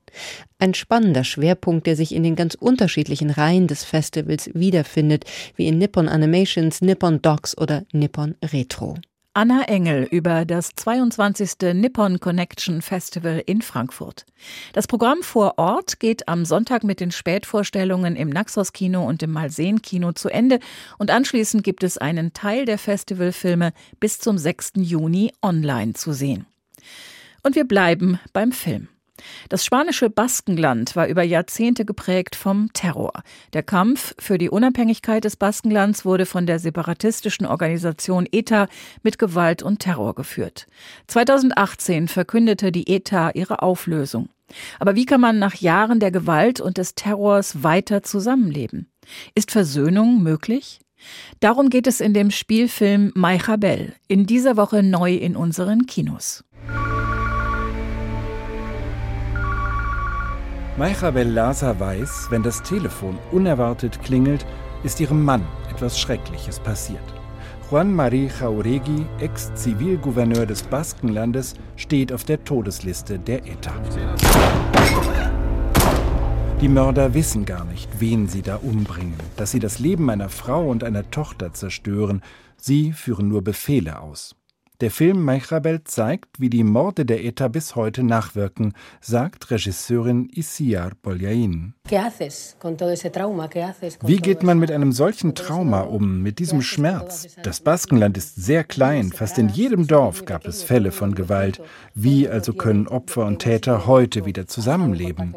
Ein 0.60 0.76
spannender 0.76 1.24
Schwerpunkt, 1.24 1.88
der 1.88 1.96
sich 1.96 2.14
in 2.14 2.22
den 2.22 2.36
ganz 2.36 2.54
unterschiedlichen 2.54 3.32
Reihen 3.32 3.66
des 3.66 3.84
Festivals 3.84 4.52
wiederfindet, 4.54 5.26
wie 5.56 5.68
in 5.68 5.80
Nippon 5.80 6.08
Animations, 6.08 6.82
Nippon 6.82 7.24
Docs 7.24 7.58
oder 7.58 7.86
Nippon 7.92 8.36
Retro. 8.44 8.98
Anna 9.34 9.64
Engel 9.70 10.04
über 10.12 10.44
das 10.44 10.76
22. 10.76 11.74
Nippon 11.74 12.20
Connection 12.20 12.82
Festival 12.82 13.42
in 13.46 13.62
Frankfurt. 13.62 14.26
Das 14.74 14.88
Programm 14.88 15.24
vor 15.24 15.54
Ort 15.58 16.02
geht 16.02 16.28
am 16.28 16.44
Sonntag 16.44 16.84
mit 16.84 17.00
den 17.00 17.12
Spätvorstellungen 17.12 18.18
im 18.18 18.28
Naxos 18.28 18.74
Kino 18.74 19.08
und 19.08 19.24
im 19.24 19.32
Malseen 19.32 19.82
Kino 19.82 20.12
zu 20.12 20.28
Ende 20.28 20.60
und 20.98 21.12
anschließend 21.12 21.64
gibt 21.64 21.84
es 21.86 21.98
einen 21.98 22.34
Teil 22.34 22.66
der 22.66 22.78
Festivalfilme 22.78 23.72
bis 24.02 24.20
zum 24.20 24.38
6. 24.38 24.74
Juni 24.76 25.32
online 25.42 25.94
zu 25.94 26.12
sehen. 26.12 26.46
Und 27.42 27.56
wir 27.56 27.64
bleiben 27.64 28.20
beim 28.34 28.52
Film. 28.52 28.90
Das 29.50 29.66
spanische 29.66 30.10
Baskenland 30.10 30.96
war 30.96 31.08
über 31.08 31.24
Jahrzehnte 31.24 31.86
geprägt 31.86 32.36
vom 32.36 32.72
Terror. 32.74 33.14
Der 33.54 33.64
Kampf 33.64 34.16
für 34.20 34.38
die 34.38 34.50
Unabhängigkeit 34.50 35.24
des 35.24 35.36
Baskenlands 35.36 36.06
wurde 36.06 36.26
von 36.26 36.46
der 36.46 36.60
separatistischen 36.60 37.46
Organisation 37.46 38.28
ETA 38.32 38.68
mit 39.04 39.20
Gewalt 39.20 39.64
und 39.64 39.80
Terror 39.80 40.16
geführt. 40.16 40.68
2018 41.08 42.08
verkündete 42.08 42.72
die 42.72 42.88
ETA 42.88 43.32
ihre 43.32 43.62
Auflösung. 43.62 44.30
Aber 44.80 44.96
wie 44.96 45.06
kann 45.06 45.22
man 45.22 45.40
nach 45.40 45.56
Jahren 45.56 46.00
der 46.00 46.12
Gewalt 46.12 46.60
und 46.60 46.78
des 46.78 46.96
Terrors 46.96 47.64
weiter 47.64 48.04
zusammenleben? 48.04 48.90
Ist 49.36 49.52
Versöhnung 49.52 50.22
möglich? 50.22 50.80
Darum 51.40 51.70
geht 51.70 51.88
es 51.88 52.00
in 52.00 52.14
dem 52.14 52.32
Spielfilm 52.32 53.12
Maichabel, 53.16 53.94
in 54.08 54.26
dieser 54.26 54.58
Woche 54.58 54.84
neu 54.84 55.16
in 55.16 55.36
unseren 55.36 55.88
Kinos. 55.88 56.44
Maicha 60.78 61.12
Bellasa 61.12 61.78
weiß, 61.78 62.28
wenn 62.30 62.44
das 62.44 62.64
Telefon 62.64 63.18
unerwartet 63.32 64.02
klingelt, 64.02 64.46
ist 64.84 65.02
ihrem 65.02 65.24
Mann 65.24 65.46
etwas 65.70 66.00
Schreckliches 66.00 66.62
passiert. 66.62 67.04
Juan 67.70 67.94
Marie 67.94 68.30
Jauregui, 68.40 69.06
Ex-Zivilgouverneur 69.20 70.46
des 70.46 70.64
Baskenlandes, 70.64 71.56
steht 71.76 72.14
auf 72.14 72.24
der 72.24 72.46
Todesliste 72.46 73.20
der 73.20 73.46
ETA. 73.46 73.74
Die 76.62 76.70
Mörder 76.70 77.14
wissen 77.14 77.44
gar 77.44 77.66
nicht, 77.66 77.90
wen 78.00 78.30
sie 78.30 78.42
da 78.42 78.56
umbringen, 78.56 79.16
dass 79.36 79.52
sie 79.52 79.60
das 79.60 79.80
Leben 79.80 80.10
einer 80.10 80.30
Frau 80.30 80.70
und 80.70 80.86
einer 80.86 81.10
Tochter 81.12 81.52
zerstören. 81.52 82.22
Sie 82.56 82.94
führen 82.94 83.28
nur 83.28 83.44
Befehle 83.44 84.00
aus. 84.00 84.36
Der 84.82 84.90
Film 84.90 85.24
Mechrabel 85.24 85.84
zeigt, 85.84 86.40
wie 86.40 86.50
die 86.50 86.64
Morde 86.64 87.06
der 87.06 87.24
ETA 87.24 87.50
bis 87.50 87.76
heute 87.76 88.02
nachwirken, 88.02 88.74
sagt 89.00 89.52
Regisseurin 89.52 90.28
Isiar 90.34 90.94
Boljain. 91.04 91.76
Wie 94.02 94.18
geht 94.18 94.42
man 94.42 94.58
mit 94.58 94.72
einem 94.72 94.92
solchen 94.92 95.36
Trauma 95.36 95.82
um, 95.82 96.24
mit 96.24 96.40
diesem 96.40 96.64
Schmerz? 96.64 97.28
Das 97.44 97.60
Baskenland 97.60 98.18
ist 98.18 98.38
sehr 98.38 98.64
klein, 98.64 99.12
fast 99.12 99.38
in 99.38 99.50
jedem 99.50 99.86
Dorf 99.86 100.26
gab 100.26 100.48
es 100.48 100.64
Fälle 100.64 100.92
von 100.92 101.14
Gewalt. 101.14 101.62
Wie 101.94 102.28
also 102.28 102.54
können 102.54 102.88
Opfer 102.88 103.28
und 103.28 103.38
Täter 103.38 103.86
heute 103.86 104.26
wieder 104.26 104.48
zusammenleben? 104.48 105.36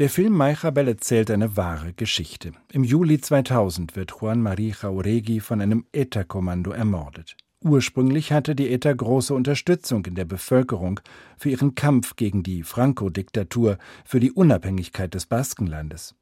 Der 0.00 0.10
Film 0.10 0.36
Mechrabel 0.36 0.88
erzählt 0.88 1.30
eine 1.30 1.56
wahre 1.56 1.92
Geschichte. 1.92 2.50
Im 2.72 2.82
Juli 2.82 3.20
2000 3.20 3.94
wird 3.94 4.12
Juan 4.20 4.42
Marie 4.42 4.74
Jauregui 4.82 5.38
von 5.38 5.60
einem 5.60 5.86
ETA-Kommando 5.92 6.72
ermordet. 6.72 7.36
Ursprünglich 7.64 8.32
hatte 8.32 8.54
die 8.54 8.70
ETA 8.70 8.92
große 8.92 9.34
Unterstützung 9.34 10.04
in 10.04 10.14
der 10.14 10.26
Bevölkerung 10.26 11.00
für 11.38 11.50
ihren 11.50 11.74
Kampf 11.74 12.16
gegen 12.16 12.42
die 12.42 12.62
Franco-Diktatur, 12.62 13.78
für 14.04 14.20
die 14.20 14.30
Unabhängigkeit 14.30 15.14
des 15.14 15.26
Baskenlandes. 15.26 16.14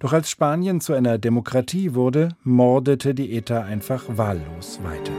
Doch 0.00 0.12
als 0.12 0.28
Spanien 0.28 0.80
zu 0.80 0.92
einer 0.92 1.18
Demokratie 1.18 1.94
wurde, 1.94 2.30
mordete 2.42 3.14
die 3.14 3.32
ETA 3.36 3.62
einfach 3.62 4.04
wahllos 4.08 4.80
weiter. 4.82 5.12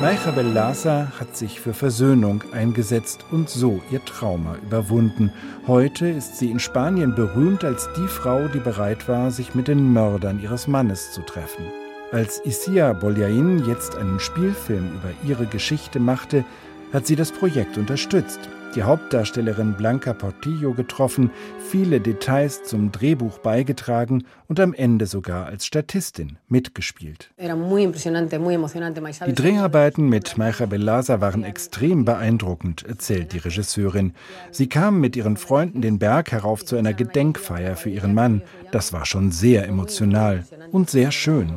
Maicha 0.00 0.30
Bellasa 0.30 1.12
hat 1.18 1.34
sich 1.34 1.58
für 1.58 1.72
Versöhnung 1.72 2.44
eingesetzt 2.52 3.24
und 3.30 3.48
so 3.48 3.80
ihr 3.90 4.04
Trauma 4.04 4.56
überwunden. 4.62 5.32
Heute 5.66 6.06
ist 6.06 6.36
sie 6.36 6.50
in 6.50 6.58
Spanien 6.58 7.14
berühmt 7.14 7.64
als 7.64 7.88
die 7.96 8.06
Frau, 8.06 8.46
die 8.48 8.58
bereit 8.58 9.08
war, 9.08 9.30
sich 9.30 9.54
mit 9.54 9.68
den 9.68 9.94
Mördern 9.94 10.38
ihres 10.38 10.66
Mannes 10.66 11.12
zu 11.12 11.22
treffen. 11.22 11.64
Als 12.12 12.40
Isia 12.44 12.92
Boljain 12.92 13.64
jetzt 13.66 13.96
einen 13.96 14.20
Spielfilm 14.20 14.92
über 14.94 15.12
ihre 15.28 15.46
Geschichte 15.46 15.98
machte, 15.98 16.44
hat 16.92 17.06
sie 17.06 17.16
das 17.16 17.32
Projekt 17.32 17.78
unterstützt 17.78 18.40
die 18.76 18.82
Hauptdarstellerin 18.82 19.72
Blanca 19.72 20.12
Portillo 20.12 20.74
getroffen, 20.74 21.30
viele 21.58 21.98
Details 21.98 22.62
zum 22.62 22.92
Drehbuch 22.92 23.38
beigetragen 23.38 24.24
und 24.48 24.60
am 24.60 24.74
Ende 24.74 25.06
sogar 25.06 25.46
als 25.46 25.64
Statistin 25.64 26.36
mitgespielt. 26.48 27.30
Die 27.38 29.34
Dreharbeiten 29.34 30.08
mit 30.08 30.36
Maicha 30.36 30.66
Bellasa 30.66 31.20
waren 31.22 31.42
extrem 31.42 32.04
beeindruckend, 32.04 32.84
erzählt 32.86 33.32
die 33.32 33.38
Regisseurin. 33.38 34.12
Sie 34.50 34.68
kam 34.68 35.00
mit 35.00 35.16
ihren 35.16 35.38
Freunden 35.38 35.80
den 35.80 35.98
Berg 35.98 36.30
herauf 36.32 36.64
zu 36.64 36.76
einer 36.76 36.92
Gedenkfeier 36.92 37.76
für 37.76 37.88
ihren 37.88 38.12
Mann. 38.12 38.42
Das 38.72 38.92
war 38.92 39.06
schon 39.06 39.32
sehr 39.32 39.66
emotional 39.66 40.44
und 40.70 40.90
sehr 40.90 41.12
schön. 41.12 41.56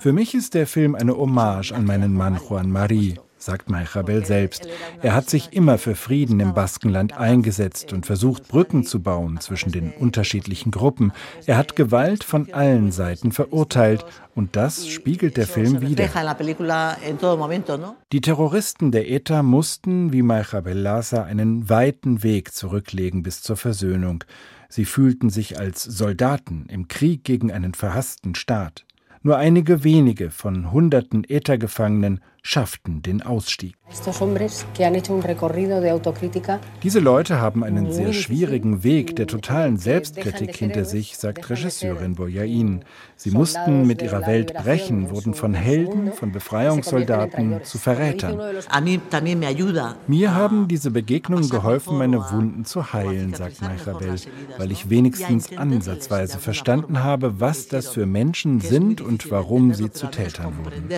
Für 0.00 0.12
mich 0.12 0.34
ist 0.34 0.54
der 0.54 0.66
Film 0.66 0.94
eine 0.94 1.16
Hommage 1.16 1.72
an 1.72 1.84
meinen 1.84 2.14
Mann 2.14 2.38
Juan 2.48 2.70
Marie 2.70 3.16
sagt 3.44 3.68
Maichabel 3.68 4.24
selbst. 4.24 4.66
Er 5.02 5.14
hat 5.14 5.28
sich 5.28 5.52
immer 5.52 5.78
für 5.78 5.94
Frieden 5.94 6.40
im 6.40 6.54
Baskenland 6.54 7.16
eingesetzt 7.16 7.92
und 7.92 8.06
versucht, 8.06 8.48
Brücken 8.48 8.84
zu 8.84 9.02
bauen 9.02 9.38
zwischen 9.40 9.70
den 9.70 9.92
unterschiedlichen 9.92 10.70
Gruppen. 10.70 11.12
Er 11.46 11.56
hat 11.56 11.76
Gewalt 11.76 12.24
von 12.24 12.52
allen 12.52 12.90
Seiten 12.90 13.32
verurteilt 13.32 14.04
und 14.34 14.56
das 14.56 14.88
spiegelt 14.88 15.36
der 15.36 15.46
Film 15.46 15.80
wieder. 15.82 16.08
Die 18.12 18.20
Terroristen 18.20 18.92
der 18.92 19.10
ETA 19.10 19.42
mussten, 19.42 20.12
wie 20.12 20.22
Maichabel 20.22 20.78
Lasa, 20.78 21.22
einen 21.24 21.68
weiten 21.68 22.22
Weg 22.22 22.54
zurücklegen 22.54 23.22
bis 23.22 23.42
zur 23.42 23.56
Versöhnung. 23.56 24.24
Sie 24.68 24.84
fühlten 24.84 25.30
sich 25.30 25.58
als 25.58 25.82
Soldaten 25.82 26.66
im 26.68 26.88
Krieg 26.88 27.24
gegen 27.24 27.52
einen 27.52 27.74
verhassten 27.74 28.34
Staat. 28.34 28.84
Nur 29.22 29.38
einige 29.38 29.84
wenige 29.84 30.30
von 30.30 30.70
hunderten 30.70 31.24
ETA-Gefangenen 31.24 32.20
schafften 32.46 33.00
den 33.00 33.22
Ausstieg. 33.22 33.74
Diese 36.82 37.00
Leute 37.00 37.40
haben 37.40 37.64
einen 37.64 37.92
sehr 37.92 38.12
schwierigen 38.12 38.84
Weg 38.84 39.16
der 39.16 39.26
totalen 39.26 39.78
Selbstkritik 39.78 40.54
hinter 40.54 40.84
sich, 40.84 41.16
sagt 41.16 41.48
Regisseurin 41.48 42.16
Boyain. 42.16 42.84
Sie 43.16 43.30
mussten 43.30 43.86
mit 43.86 44.02
ihrer 44.02 44.26
Welt 44.26 44.52
brechen, 44.52 45.10
wurden 45.10 45.32
von 45.32 45.54
Helden, 45.54 46.12
von 46.12 46.32
Befreiungssoldaten 46.32 47.64
zu 47.64 47.78
Verrätern. 47.78 48.38
Mir 50.06 50.34
haben 50.34 50.68
diese 50.68 50.90
Begegnungen 50.90 51.48
geholfen, 51.48 51.96
meine 51.96 52.30
Wunden 52.30 52.66
zu 52.66 52.92
heilen, 52.92 53.32
sagt 53.32 53.62
Maichabel, 53.62 54.16
weil 54.58 54.70
ich 54.70 54.90
wenigstens 54.90 55.56
ansatzweise 55.56 56.38
verstanden 56.38 57.02
habe, 57.02 57.40
was 57.40 57.68
das 57.68 57.88
für 57.88 58.04
Menschen 58.04 58.60
sind 58.60 59.00
und 59.00 59.30
warum 59.30 59.72
sie 59.72 59.90
zu 59.90 60.08
Tätern 60.08 60.52
wurden. 60.62 60.90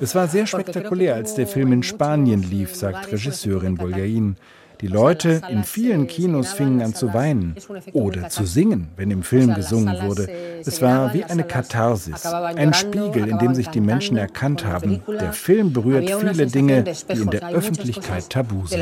Es 0.00 0.14
war 0.14 0.28
sehr 0.28 0.46
spektakulär, 0.46 1.14
als 1.14 1.34
der 1.34 1.46
Film 1.46 1.72
in 1.72 1.82
Spanien 1.82 2.42
lief, 2.42 2.74
sagt 2.76 3.10
Regisseurin 3.12 3.76
Bolgain. 3.76 4.36
Die 4.80 4.86
Leute 4.86 5.42
in 5.48 5.64
vielen 5.64 6.06
Kinos 6.06 6.52
fingen 6.52 6.80
an 6.82 6.94
zu 6.94 7.12
weinen 7.12 7.56
oder 7.92 8.28
zu 8.28 8.44
singen, 8.44 8.88
wenn 8.96 9.10
im 9.10 9.24
Film 9.24 9.52
gesungen 9.54 10.02
wurde. 10.02 10.28
Es 10.64 10.80
war 10.80 11.12
wie 11.14 11.24
eine 11.24 11.42
Katharsis, 11.42 12.24
ein 12.24 12.72
Spiegel, 12.72 13.26
in 13.26 13.38
dem 13.38 13.54
sich 13.54 13.68
die 13.68 13.80
Menschen 13.80 14.16
erkannt 14.16 14.64
haben. 14.64 15.02
Der 15.08 15.32
Film 15.32 15.72
berührt 15.72 16.08
viele 16.08 16.46
Dinge, 16.46 16.84
die 16.84 17.20
in 17.20 17.30
der 17.30 17.48
Öffentlichkeit 17.48 18.30
tabu 18.30 18.66
sind. 18.66 18.80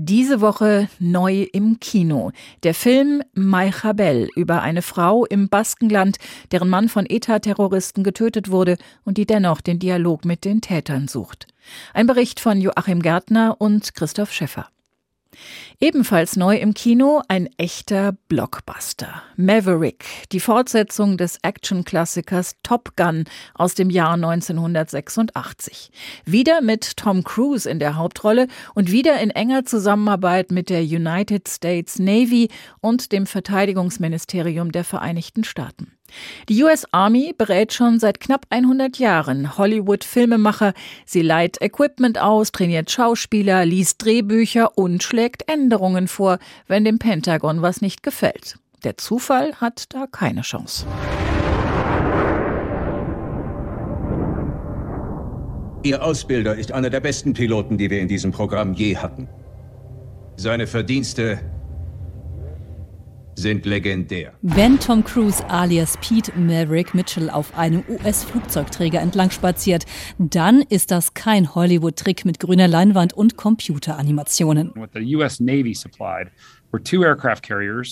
Diese 0.00 0.40
Woche 0.40 0.88
neu 1.00 1.48
im 1.52 1.80
Kino. 1.80 2.30
Der 2.62 2.72
Film 2.72 3.20
Maichabel 3.34 4.28
über 4.36 4.62
eine 4.62 4.80
Frau 4.80 5.24
im 5.24 5.48
Baskenland, 5.48 6.18
deren 6.52 6.68
Mann 6.68 6.88
von 6.88 7.04
ETA-Terroristen 7.04 8.04
getötet 8.04 8.48
wurde 8.48 8.76
und 9.02 9.18
die 9.18 9.26
dennoch 9.26 9.60
den 9.60 9.80
Dialog 9.80 10.24
mit 10.24 10.44
den 10.44 10.60
Tätern 10.60 11.08
sucht. 11.08 11.48
Ein 11.94 12.06
Bericht 12.06 12.38
von 12.38 12.60
Joachim 12.60 13.02
Gärtner 13.02 13.56
und 13.58 13.96
Christoph 13.96 14.32
Schäffer. 14.32 14.68
Ebenfalls 15.80 16.36
neu 16.36 16.56
im 16.56 16.74
Kino 16.74 17.22
ein 17.28 17.48
echter 17.56 18.12
Blockbuster. 18.28 19.22
Maverick, 19.36 20.04
die 20.32 20.40
Fortsetzung 20.40 21.16
des 21.16 21.38
Action-Klassikers 21.42 22.56
Top 22.62 22.96
Gun 22.96 23.24
aus 23.54 23.74
dem 23.74 23.90
Jahr 23.90 24.14
1986. 24.14 25.90
Wieder 26.24 26.60
mit 26.60 26.96
Tom 26.96 27.22
Cruise 27.24 27.68
in 27.68 27.78
der 27.78 27.96
Hauptrolle 27.96 28.48
und 28.74 28.90
wieder 28.90 29.20
in 29.20 29.30
enger 29.30 29.64
Zusammenarbeit 29.64 30.50
mit 30.50 30.70
der 30.70 30.82
United 30.82 31.48
States 31.48 31.98
Navy 31.98 32.48
und 32.80 33.12
dem 33.12 33.26
Verteidigungsministerium 33.26 34.72
der 34.72 34.84
Vereinigten 34.84 35.44
Staaten. 35.44 35.97
Die 36.48 36.62
US 36.62 36.86
Army 36.92 37.34
berät 37.36 37.72
schon 37.72 37.98
seit 38.00 38.20
knapp 38.20 38.46
100 38.50 38.98
Jahren 38.98 39.58
Hollywood-Filmemacher. 39.58 40.72
Sie 41.04 41.22
leiht 41.22 41.60
Equipment 41.60 42.18
aus, 42.18 42.52
trainiert 42.52 42.90
Schauspieler, 42.90 43.64
liest 43.64 44.04
Drehbücher 44.04 44.76
und 44.76 45.02
schlägt 45.02 45.48
Änderungen 45.48 46.08
vor, 46.08 46.38
wenn 46.66 46.84
dem 46.84 46.98
Pentagon 46.98 47.62
was 47.62 47.80
nicht 47.80 48.02
gefällt. 48.02 48.58
Der 48.84 48.96
Zufall 48.96 49.54
hat 49.56 49.92
da 49.92 50.06
keine 50.06 50.42
Chance. 50.42 50.86
Ihr 55.82 56.02
Ausbilder 56.02 56.56
ist 56.56 56.72
einer 56.72 56.90
der 56.90 57.00
besten 57.00 57.34
Piloten, 57.34 57.78
die 57.78 57.90
wir 57.90 58.00
in 58.00 58.08
diesem 58.08 58.32
Programm 58.32 58.74
je 58.74 58.96
hatten. 58.96 59.28
Seine 60.36 60.66
Verdienste 60.66 61.40
sind 63.38 63.66
legendär. 63.66 64.32
Wenn 64.42 64.78
Tom 64.80 65.04
Cruise 65.04 65.44
alias 65.48 65.96
Pete 66.00 66.32
Maverick 66.36 66.94
Mitchell 66.94 67.30
auf 67.30 67.56
einem 67.56 67.84
US-Flugzeugträger 67.88 69.00
entlang 69.00 69.30
spaziert, 69.30 69.84
dann 70.18 70.62
ist 70.62 70.90
das 70.90 71.14
kein 71.14 71.54
Hollywood-Trick 71.54 72.24
mit 72.24 72.40
grüner 72.40 72.68
Leinwand 72.68 73.12
und 73.12 73.36
Computeranimationen. 73.36 74.72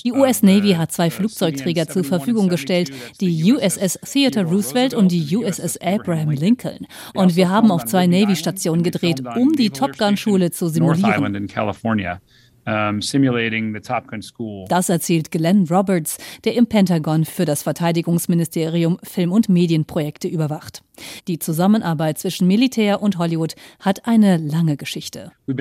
Die 0.05 0.13
US 0.13 0.43
Navy 0.43 0.73
hat 0.73 0.93
zwei 0.93 1.11
Flugzeugträger 1.11 1.89
zur 1.89 2.05
Verfügung 2.05 2.49
gestellt, 2.51 2.91
die 3.21 3.53
USS 3.53 3.99
Theodore 4.01 4.45
Roosevelt 4.47 4.93
und 4.93 5.11
die 5.11 5.35
USS 5.35 5.79
Abraham 5.79 6.31
Lincoln. 6.31 6.87
Und 7.15 7.37
wir 7.37 7.49
haben 7.49 7.71
auf 7.71 7.87
zwei 7.87 8.07
Navy-Stationen 8.07 8.83
gedreht, 8.83 9.23
um 9.37 9.53
die 9.53 9.71
Top 9.71 9.97
Gun-Schule 9.97 10.51
zu 10.51 10.69
simulieren. 10.69 11.49
Das 14.69 14.89
erzählt 14.89 15.31
Glenn 15.31 15.67
Roberts, 15.71 16.19
der 16.45 16.55
im 16.55 16.67
Pentagon 16.67 17.25
für 17.25 17.45
das 17.45 17.63
Verteidigungsministerium 17.63 18.99
Film- 19.03 19.33
und 19.33 19.49
Medienprojekte 19.49 20.29
überwacht. 20.29 20.83
Die 21.29 21.39
Zusammenarbeit 21.39 22.19
zwischen 22.19 22.47
Militär 22.49 23.03
und 23.03 23.19
Hollywood 23.19 23.55
hat 23.81 24.07
eine 24.07 24.39
lange 24.39 24.77
Geschichte. 24.77 25.33
Uh, 25.47 25.55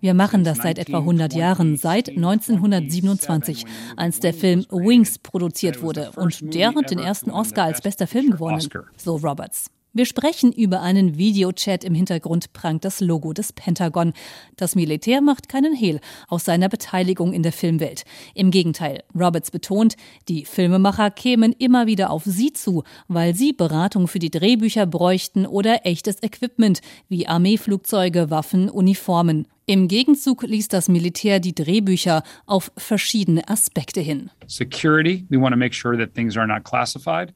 Wir 0.00 0.14
machen 0.14 0.44
das 0.44 0.58
seit 0.58 0.78
etwa 0.78 0.98
100 0.98 1.34
Jahren, 1.34 1.76
seit 1.76 2.08
1927, 2.08 3.64
als 3.96 4.20
der 4.20 4.34
Film 4.34 4.64
Wings 4.70 5.18
produziert 5.18 5.82
wurde. 5.82 6.10
Und 6.16 6.54
der 6.54 6.74
hat 6.74 6.90
den 6.90 6.98
ersten 6.98 7.30
Oscar 7.30 7.64
als 7.64 7.80
bester 7.80 8.06
Film 8.06 8.30
gewonnen, 8.30 8.66
so 8.96 9.16
Roberts. 9.16 9.70
Wir 9.94 10.06
sprechen 10.06 10.52
über 10.52 10.80
einen 10.80 11.18
Videochat. 11.18 11.84
Im 11.84 11.94
Hintergrund 11.94 12.54
prangt 12.54 12.86
das 12.86 13.00
Logo 13.00 13.34
des 13.34 13.52
Pentagon. 13.52 14.14
Das 14.56 14.74
Militär 14.74 15.20
macht 15.20 15.50
keinen 15.50 15.74
Hehl 15.74 16.00
aus 16.28 16.46
seiner 16.46 16.70
Beteiligung 16.70 17.34
in 17.34 17.42
der 17.42 17.52
Filmwelt. 17.52 18.04
Im 18.34 18.50
Gegenteil, 18.50 19.02
Roberts 19.14 19.50
betont, 19.50 19.96
die 20.28 20.46
Filmemacher 20.46 21.10
kämen 21.10 21.52
immer 21.58 21.86
wieder 21.86 22.10
auf 22.10 22.22
sie 22.24 22.54
zu, 22.54 22.84
weil 23.08 23.34
sie 23.34 23.52
Beratung 23.52 24.08
für 24.08 24.18
die 24.18 24.30
Drehbücher 24.30 24.86
bräuchten 24.86 25.44
oder 25.44 25.84
echtes 25.84 26.22
Equipment 26.22 26.80
wie 27.10 27.26
Armeeflugzeuge, 27.26 28.30
Waffen, 28.30 28.70
Uniformen. 28.70 29.46
Im 29.66 29.86
Gegenzug 29.86 30.42
ließ 30.42 30.66
das 30.66 30.88
Militär 30.88 31.38
die 31.38 31.54
Drehbücher 31.54 32.24
auf 32.46 32.72
verschiedene 32.76 33.48
Aspekte 33.48 34.00
hin. 34.00 34.28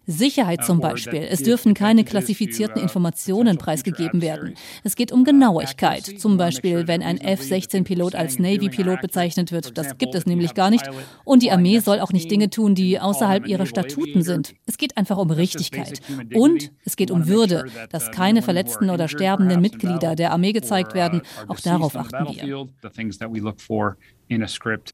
Sicherheit 0.09 0.65
zum 0.65 0.79
uh, 0.79 0.83
Beispiel. 0.83 1.25
Es 1.31 1.45
dürfen 1.45 1.73
keine 1.75 2.03
klassifizierten 2.03 2.81
uh, 2.81 2.83
Informationen 2.83 3.59
preisgegeben 3.59 4.23
werden. 4.23 4.55
Es 4.83 4.97
geht 4.97 5.13
um 5.13 5.23
Genauigkeit. 5.23 6.05
Zum 6.19 6.37
Beispiel, 6.37 6.89
wenn 6.89 7.01
ein 7.01 7.19
F-16-Pilot 7.19 8.17
als 8.17 8.41
Navy-Pilot 8.41 9.03
bezeichnet 9.03 9.53
wird. 9.53 9.79
Das 9.79 9.97
gibt 9.97 10.17
es 10.17 10.27
nämlich 10.27 10.55
gar 10.55 10.71
nicht. 10.71 10.85
Und 11.25 11.45
die 11.45 11.53
Armee 11.53 11.79
soll 11.79 12.01
auch 12.01 12.13
nicht 12.13 12.29
Dinge 12.29 12.51
tun, 12.51 12.75
die 12.75 12.99
außerhalb 12.99 13.47
ihrer 13.47 13.67
Statuten 13.67 14.23
sind. 14.23 14.53
Es 14.67 14.79
geht 14.79 14.97
einfach 14.97 15.19
um 15.19 15.31
Richtigkeit. 15.31 16.01
Und 16.35 16.73
es 16.85 16.97
geht 16.97 17.13
um 17.13 17.29
Würde, 17.29 17.67
dass 17.91 18.11
keine 18.11 18.43
verletzten 18.43 18.91
oder 18.91 19.07
sterbenden 19.07 19.61
Mitglieder 19.61 20.17
der 20.17 20.33
Armee 20.33 20.53
gezeigt 20.53 20.95
werden. 20.95 21.23
Auch 21.47 21.61
darauf 21.61 21.95
achten 21.95 22.16
wir. 22.25 22.69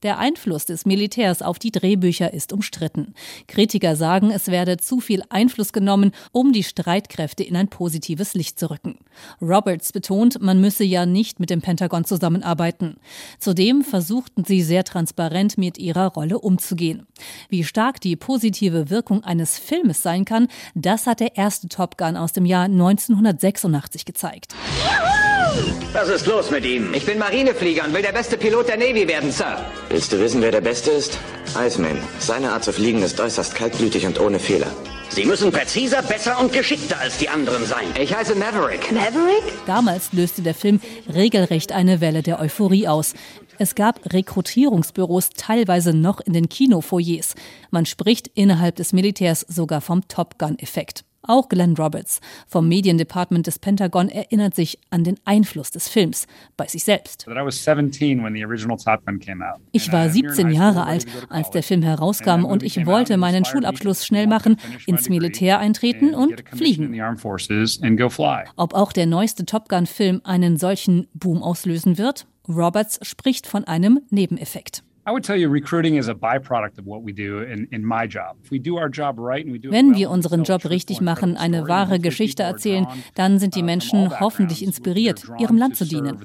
Der 0.03 0.19
Einfluss 0.19 0.67
des 0.67 0.85
Militärs 0.85 1.41
auf 1.41 1.59
die 1.59 1.71
Drehbücher 1.71 2.35
ist 2.35 2.53
umstritten. 2.53 3.15
Kritiker 3.49 3.97
sagen, 3.97 4.31
es 4.31 4.49
werde 4.49 4.77
zu 4.77 5.01
viel 5.01 5.23
Einfluss 5.31 5.73
genommen, 5.73 6.13
um 6.33 6.53
die 6.53 6.63
Streitkräfte 6.63 7.43
in 7.43 7.57
ein 7.57 7.69
positives 7.69 8.35
Licht 8.35 8.59
zu 8.59 8.71
rücken. 8.71 8.99
Roberts 9.41 9.93
betont, 9.93 10.43
man 10.43 10.61
müsse 10.61 10.85
ja 10.85 11.07
nicht 11.07 11.41
mit 11.41 11.49
dem 11.49 11.63
Pentagon 11.63 12.05
zusammenarbeiten. 12.05 12.97
Zudem 13.39 13.83
versuchten 13.83 14.45
sie 14.45 14.63
sehr 14.63 14.85
transparent 14.85 15.57
mit 15.57 15.79
ihrer 15.79 16.09
Rolle 16.09 16.39
umzugehen. 16.39 17.07
Wie 17.49 17.65
stark 17.65 18.01
die 18.01 18.17
positive 18.17 18.91
Wirkung 18.91 19.25
eines 19.25 19.59
Filmes 19.59 20.03
sein 20.03 20.27
kann, 20.27 20.49
das 20.75 21.07
hat 21.07 21.21
der 21.21 21.37
erste 21.37 21.69
Top 21.69 21.97
Gun 21.97 22.17
aus 22.17 22.33
dem 22.33 22.45
Jahr 22.45 22.65
1986 22.65 24.05
gezeigt. 24.05 24.55
Was 25.93 26.09
ist 26.09 26.27
los 26.27 26.51
mit 26.51 26.65
ihm? 26.65 26.95
Ich 26.95 27.05
bin 27.05 27.19
Marineflieger 27.19 27.85
und 27.85 27.95
will 27.95 28.03
der 28.03 28.13
beste 28.13 28.37
Pilot 28.37 28.69
der 28.69 28.79
Navy 28.79 29.07
werden, 29.07 29.31
Sir. 29.31 29.59
Willst 29.91 30.13
du 30.13 30.19
wissen, 30.19 30.41
wer 30.41 30.51
der 30.51 30.61
Beste 30.61 30.91
ist? 30.91 31.19
Iceman. 31.57 31.99
Seine 32.19 32.53
Art 32.53 32.65
zu 32.65 32.73
fliegen 32.73 33.03
ist 33.03 33.21
äußerst 33.21 33.55
kaltblütig 33.55 34.07
und 34.07 34.19
ohne 34.19 34.39
Fehler. 34.39 34.69
Sie 35.11 35.27
müssen 35.27 35.53
präziser, 35.53 36.01
besser 36.01 36.41
und 36.41 36.55
geschickter 36.55 36.99
als 36.99 37.19
die 37.19 37.29
anderen 37.29 37.67
sein. 37.67 37.85
Ich 38.01 38.15
heiße 38.15 38.35
Maverick. 38.35 38.91
Maverick? 38.91 39.43
Damals 39.67 40.15
löste 40.15 40.41
der 40.41 40.55
Film 40.55 40.81
regelrecht 41.13 41.73
eine 41.73 42.01
Welle 42.01 42.23
der 42.23 42.41
Euphorie 42.41 42.89
aus. 42.89 43.13
Es 43.59 43.75
gab 43.75 44.01
Rekrutierungsbüros 44.11 45.29
teilweise 45.37 45.93
noch 45.93 46.21
in 46.21 46.33
den 46.33 46.49
Kinofoyers. 46.49 47.35
Man 47.71 47.85
spricht 47.85 48.29
innerhalb 48.29 48.77
des 48.77 48.95
Militärs 48.95 49.45
sogar 49.47 49.83
vom 49.83 50.09
Top 50.09 50.39
Gun-Effekt. 50.39 51.05
Auch 51.23 51.49
Glenn 51.49 51.75
Roberts 51.77 52.21
vom 52.49 52.69
Mediendepartement 52.69 53.47
des 53.47 53.59
Pentagon 53.59 54.09
erinnert 54.09 54.55
sich 54.57 54.79
an 54.91 55.05
den 55.05 55.19
Einfluss 55.25 55.71
des 55.71 55.89
Films 55.89 56.27
bei 56.57 56.67
sich 56.67 56.85
selbst. 56.85 57.27
Ich 59.73 59.93
war 59.93 60.09
17 60.09 60.51
Jahre 60.51 60.85
alt, 60.85 61.07
als 61.29 61.51
der 61.51 61.63
Film 61.63 61.83
herauskam 61.83 62.45
und 62.45 62.63
ich 62.63 62.85
wollte 62.87 63.17
meinen 63.17 63.45
Schulabschluss 63.45 64.05
schnell 64.05 64.27
machen, 64.27 64.57
ins 64.87 65.09
Militär 65.09 65.59
eintreten 65.59 66.15
und 66.15 66.43
fliegen. 66.53 66.93
Ob 68.57 68.75
auch 68.75 68.93
der 68.93 69.07
neueste 69.07 69.47
Top 69.47 69.69
Gun-Film 69.69 70.21
einen 70.25 70.57
solchen 70.57 71.07
Boom 71.15 71.43
auslösen 71.43 71.99
wird? 71.99 72.27
Roberts 72.49 72.99
spricht 73.03 73.47
von 73.47 73.65
einem 73.65 74.01
Nebeneffekt. 74.11 74.83
Wenn 79.71 79.97
wir 79.97 80.11
unseren 80.11 80.45
Job 80.45 80.65
richtig 80.71 81.01
machen, 81.01 81.37
eine 81.37 81.67
wahre 81.67 81.99
Geschichte 81.99 82.45
erzählen, 82.45 82.87
dann 83.17 83.41
sind 83.41 83.57
die 83.57 83.65
Menschen 83.65 84.21
hoffentlich 84.21 84.63
inspiriert, 84.65 85.25
ihrem 85.39 85.57
Land 85.57 85.77
zu 85.77 85.85
dienen. 85.85 86.19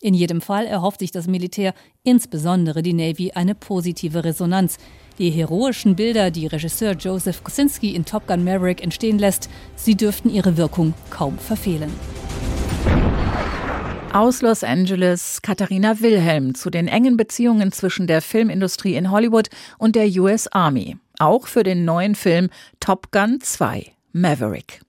In 0.00 0.14
jedem 0.14 0.40
Fall 0.40 0.66
erhofft 0.66 0.98
sich 0.98 1.12
das 1.12 1.28
Militär, 1.28 1.74
insbesondere 2.02 2.82
die 2.82 2.92
Navy, 2.94 3.30
eine 3.32 3.54
positive 3.54 4.24
Resonanz. 4.24 4.78
Die 5.18 5.30
heroischen 5.30 5.94
Bilder, 5.94 6.32
die 6.32 6.48
Regisseur 6.48 6.92
Joseph 6.92 7.44
Kosinski 7.44 7.94
in 7.94 8.04
Top 8.04 8.26
Gun 8.26 8.42
Maverick 8.42 8.82
entstehen 8.82 9.18
lässt, 9.18 9.48
sie 9.76 9.96
dürften 9.96 10.28
ihre 10.28 10.56
Wirkung 10.56 10.94
kaum 11.10 11.38
verfehlen. 11.38 11.90
Aus 14.12 14.40
Los 14.40 14.64
Angeles 14.64 15.42
Katharina 15.42 16.00
Wilhelm 16.00 16.54
zu 16.54 16.70
den 16.70 16.88
engen 16.88 17.18
Beziehungen 17.18 17.72
zwischen 17.72 18.06
der 18.06 18.22
Filmindustrie 18.22 18.94
in 18.94 19.10
Hollywood 19.10 19.48
und 19.76 19.96
der 19.96 20.08
US 20.20 20.48
Army. 20.48 20.96
Auch 21.18 21.46
für 21.46 21.62
den 21.62 21.84
neuen 21.84 22.14
Film 22.14 22.48
Top 22.80 23.12
Gun 23.12 23.40
2 23.40 23.92
Maverick. 24.12 24.80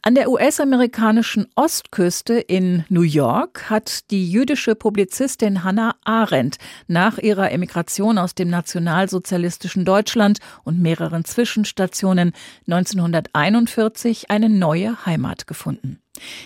An 0.00 0.14
der 0.14 0.30
US-amerikanischen 0.30 1.48
Ostküste 1.56 2.34
in 2.34 2.84
New 2.88 3.02
York 3.02 3.68
hat 3.68 4.10
die 4.10 4.30
jüdische 4.30 4.76
Publizistin 4.76 5.62
Hannah 5.64 5.96
Arendt 6.04 6.58
nach 6.86 7.18
ihrer 7.18 7.50
Emigration 7.50 8.16
aus 8.16 8.34
dem 8.34 8.48
nationalsozialistischen 8.48 9.84
Deutschland 9.84 10.38
und 10.64 10.80
mehreren 10.80 11.24
Zwischenstationen 11.24 12.32
1941 12.68 14.30
eine 14.30 14.48
neue 14.48 15.04
Heimat 15.04 15.46
gefunden. 15.48 16.00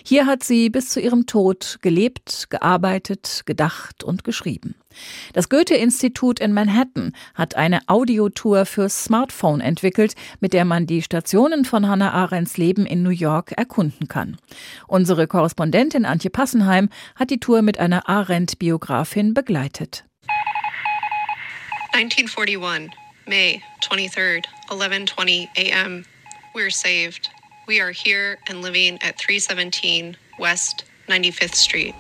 Hier 0.05 0.27
hat 0.27 0.43
sie 0.43 0.71
bis 0.71 0.89
zu 0.89 1.01
ihrem 1.01 1.27
Tod 1.27 1.79
gelebt, 1.83 2.47
gearbeitet, 2.51 3.43
gedacht 3.47 4.05
und 4.05 4.25
geschrieben. 4.25 4.75
Das 5.33 5.49
Goethe-Institut 5.49 6.41
in 6.41 6.53
Manhattan 6.53 7.13
hat 7.35 7.55
eine 7.55 7.81
Audiotour 7.87 8.67
fürs 8.67 9.05
Smartphone 9.05 9.61
entwickelt, 9.61 10.15
mit 10.41 10.53
der 10.53 10.65
man 10.65 10.87
die 10.87 11.03
Stationen 11.03 11.65
von 11.65 11.89
Hannah 11.89 12.13
Arendts 12.13 12.57
Leben 12.57 12.87
in 12.87 13.03
New 13.03 13.11
York 13.11 13.53
erkunden 13.53 14.09
kann. 14.09 14.37
Unsere 14.89 15.27
Korrespondentin 15.27 16.05
Antje 16.05 16.31
Passenheim 16.31 16.89
hat 17.15 17.31
die 17.31 17.41
Tour 17.41 17.63
mit 17.63 17.79
einer 17.79 18.09
Arendt-Biografin 18.09 19.35
begleitet. 19.35 20.05
1941, 21.93 22.91
May 23.27 23.63
23rd, 23.83 24.45
11:20 24.69 25.49
a.m. 25.57 26.05
We're 26.55 26.71
saved. 26.71 27.31
We 27.71 27.81
are 27.81 27.93
here 27.93 28.37
and 28.49 28.63
living 28.63 28.99
at 29.01 29.17
317 29.17 30.17
West 30.41 30.85
95th 31.07 31.55
Street. 31.55 31.95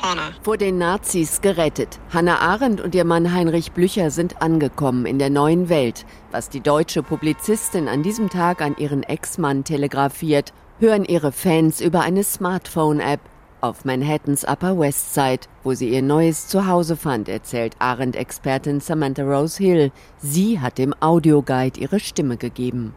Hannah. 0.00 0.32
Vor 0.42 0.56
den 0.56 0.78
Nazis 0.78 1.42
gerettet. 1.42 2.00
Hannah 2.14 2.38
Arendt 2.38 2.80
und 2.80 2.94
ihr 2.94 3.04
Mann 3.04 3.34
Heinrich 3.34 3.72
Blücher 3.72 4.10
sind 4.10 4.40
angekommen 4.40 5.04
in 5.04 5.18
der 5.18 5.28
neuen 5.28 5.68
Welt. 5.68 6.06
Was 6.30 6.48
die 6.48 6.60
deutsche 6.60 7.02
Publizistin 7.02 7.88
an 7.88 8.02
diesem 8.02 8.30
Tag 8.30 8.62
an 8.62 8.74
ihren 8.78 9.02
Ex-Mann 9.02 9.64
telegrafiert, 9.64 10.54
hören 10.80 11.04
ihre 11.04 11.30
Fans 11.30 11.82
über 11.82 12.00
eine 12.00 12.24
Smartphone-App, 12.24 13.20
auf 13.62 13.84
Manhattans 13.84 14.44
Upper 14.44 14.78
West 14.78 15.14
Side, 15.14 15.46
wo 15.62 15.72
sie 15.72 15.88
ihr 15.88 16.02
neues 16.02 16.48
Zuhause 16.48 16.96
fand, 16.96 17.28
erzählt 17.28 17.74
Arendt-Expertin 17.78 18.80
Samantha 18.80 19.22
Rose 19.22 19.62
Hill. 19.62 19.92
Sie 20.18 20.60
hat 20.60 20.78
dem 20.78 20.92
Audioguide 21.00 21.80
ihre 21.80 22.00
Stimme 22.00 22.36
gegeben. 22.36 22.92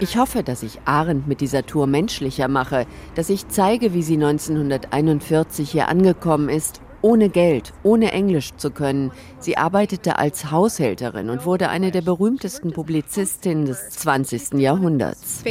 Ich 0.00 0.16
hoffe, 0.16 0.42
dass 0.42 0.62
ich 0.62 0.78
Arendt 0.84 1.26
mit 1.26 1.40
dieser 1.40 1.66
Tour 1.66 1.86
menschlicher 1.86 2.48
mache, 2.48 2.86
dass 3.16 3.28
ich 3.28 3.48
zeige, 3.48 3.92
wie 3.92 4.02
sie 4.02 4.14
1941 4.14 5.70
hier 5.70 5.88
angekommen 5.88 6.48
ist 6.48 6.80
ohne 7.06 7.28
Geld, 7.28 7.72
ohne 7.84 8.10
Englisch 8.10 8.56
zu 8.56 8.72
können. 8.72 9.12
Sie 9.38 9.56
arbeitete 9.56 10.18
als 10.18 10.50
Haushälterin 10.50 11.30
und 11.30 11.46
wurde 11.46 11.68
eine 11.68 11.92
der 11.92 12.02
berühmtesten 12.02 12.72
Publizistinnen 12.72 13.64
des 13.64 13.90
20. 13.90 14.54
Jahrhunderts. 14.54 15.42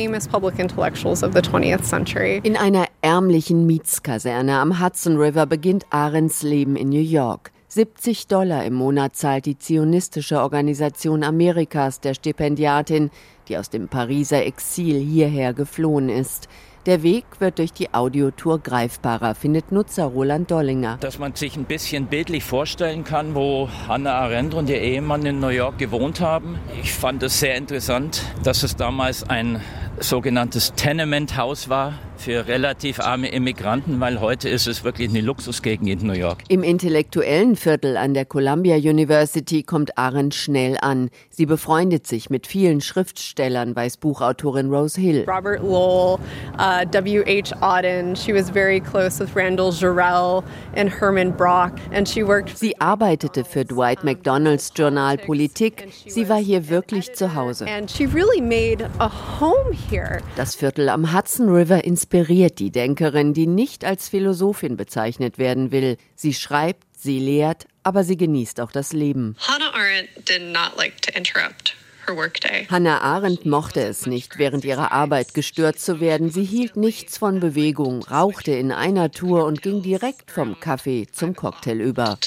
In 2.43 2.57
einer 2.57 2.87
ärmlichen 3.01 3.65
Mietskaserne 3.65 4.57
am 4.57 4.83
Hudson 4.83 5.15
River 5.15 5.45
beginnt 5.45 5.85
Arends 5.91 6.43
Leben 6.43 6.75
in 6.75 6.89
New 6.89 6.99
York. 6.99 7.53
70 7.69 8.27
Dollar 8.27 8.65
im 8.65 8.73
Monat 8.73 9.15
zahlt 9.15 9.45
die 9.45 9.57
zionistische 9.57 10.41
Organisation 10.41 11.23
Amerikas 11.23 12.01
der 12.01 12.15
Stipendiatin, 12.15 13.11
die 13.47 13.57
aus 13.57 13.69
dem 13.69 13.87
Pariser 13.87 14.45
Exil 14.45 14.99
hierher 14.99 15.53
geflohen 15.53 16.09
ist. 16.09 16.49
Der 16.85 17.01
Weg 17.01 17.25
wird 17.39 17.57
durch 17.57 17.73
die 17.73 17.95
Audiotour 17.95 18.59
greifbarer, 18.59 19.33
findet 19.33 19.71
Nutzer 19.71 20.03
Roland 20.03 20.51
Dollinger. 20.51 20.97
Dass 20.99 21.17
man 21.17 21.33
sich 21.33 21.57
ein 21.57 21.65
bisschen 21.65 22.05
bildlich 22.05 22.43
vorstellen 22.43 23.03
kann, 23.03 23.33
wo 23.33 23.67
Hannah 23.87 24.13
Arendt 24.13 24.53
und 24.53 24.69
ihr 24.69 24.79
Ehemann 24.79 25.25
in 25.25 25.39
New 25.39 25.47
York 25.47 25.79
gewohnt 25.79 26.21
haben. 26.21 26.59
Ich 26.83 26.93
fand 26.93 27.23
es 27.23 27.39
sehr 27.39 27.55
interessant, 27.55 28.21
dass 28.43 28.61
es 28.61 28.75
damals 28.75 29.27
ein 29.27 29.61
sogenanntes 29.99 30.73
Tenement-Haus 30.75 31.69
war 31.69 31.93
für 32.17 32.47
relativ 32.47 32.99
arme 32.99 33.29
Immigranten, 33.29 33.99
weil 33.99 34.19
heute 34.19 34.49
ist 34.49 34.67
es 34.67 34.83
wirklich 34.83 35.09
eine 35.09 35.21
Luxusgegend 35.21 35.89
in 35.89 36.07
New 36.07 36.13
York. 36.13 36.43
Im 36.47 36.63
intellektuellen 36.63 37.55
Viertel 37.55 37.97
an 37.97 38.13
der 38.13 38.25
Columbia 38.25 38.75
University 38.75 39.63
kommt 39.63 39.97
Arendt 39.97 40.35
schnell 40.35 40.77
an. 40.81 41.09
Sie 41.29 41.45
befreundet 41.45 42.07
sich 42.07 42.29
mit 42.29 42.47
vielen 42.47 42.81
Schriftstellern, 42.81 43.75
weiß 43.75 43.97
Buchautorin 43.97 44.69
Rose 44.69 44.99
Hill. 44.99 45.25
Robert 45.27 45.61
Lowell, 45.61 46.19
uh, 46.57 46.85
W.H. 46.91 47.55
Auden, 47.61 48.15
she 48.15 48.33
was 48.33 48.49
very 48.49 48.79
close 48.79 49.19
with 49.19 49.35
Randall 49.35 49.71
Jarrell 49.71 50.43
and 50.75 50.89
Herman 50.89 51.31
Brock 51.31 51.73
and 51.91 52.07
she 52.07 52.25
worked 52.25 52.57
Sie 52.57 52.79
arbeitete 52.79 53.43
für 53.43 53.65
Dwight 53.65 54.03
McDonalds 54.03 54.71
Journal 54.75 55.17
Politik. 55.17 55.87
Sie 56.07 56.27
war 56.29 56.37
hier 56.37 56.69
wirklich 56.69 57.13
zu 57.13 57.35
Hause. 57.35 57.65
And 57.67 57.89
she 57.89 58.05
really 58.05 58.41
made 58.41 58.89
a 58.99 59.09
home 59.39 59.73
here. 59.89 60.19
Das 60.35 60.55
Viertel 60.55 60.89
am 60.89 61.13
Hudson 61.13 61.49
River 61.49 61.83
inspiriert 62.05 62.59
die 62.59 62.69
Denkerin, 62.71 63.33
die 63.33 63.47
nicht 63.47 63.83
als 63.83 64.09
Philosophin 64.09 64.77
bezeichnet 64.77 65.39
werden 65.39 65.71
will. 65.71 65.97
Sie 66.15 66.35
schreibt, 66.35 66.83
sie 66.95 67.17
lehrt, 67.17 67.65
aber 67.81 68.03
sie 68.03 68.15
genießt 68.15 68.61
auch 68.61 68.71
das 68.71 68.93
Leben. 68.93 69.35
Hannah 69.39 69.73
Arendt 69.73 70.09
did 70.29 70.53
not 70.53 70.77
like 70.77 71.01
to 71.01 71.11
interrupt. 71.17 71.73
Hannah 72.69 73.01
Arendt 73.01 73.47
mochte 73.47 73.81
es 73.81 74.05
nicht, 74.05 74.37
während 74.37 74.63
ihrer 74.63 74.91
Arbeit 74.91 75.33
gestört 75.33 75.79
zu 75.79 75.99
werden. 75.99 76.29
Sie 76.29 76.43
hielt 76.43 76.75
nichts 76.75 77.17
von 77.17 77.39
Bewegung, 77.39 78.03
rauchte 78.03 78.51
in 78.51 78.71
einer 78.71 79.09
Tour 79.09 79.45
und 79.45 79.63
ging 79.63 79.81
direkt 79.81 80.29
vom 80.29 80.59
Kaffee 80.59 81.07
zum 81.11 81.35
Cocktail 81.35 81.81
über. 81.81 82.19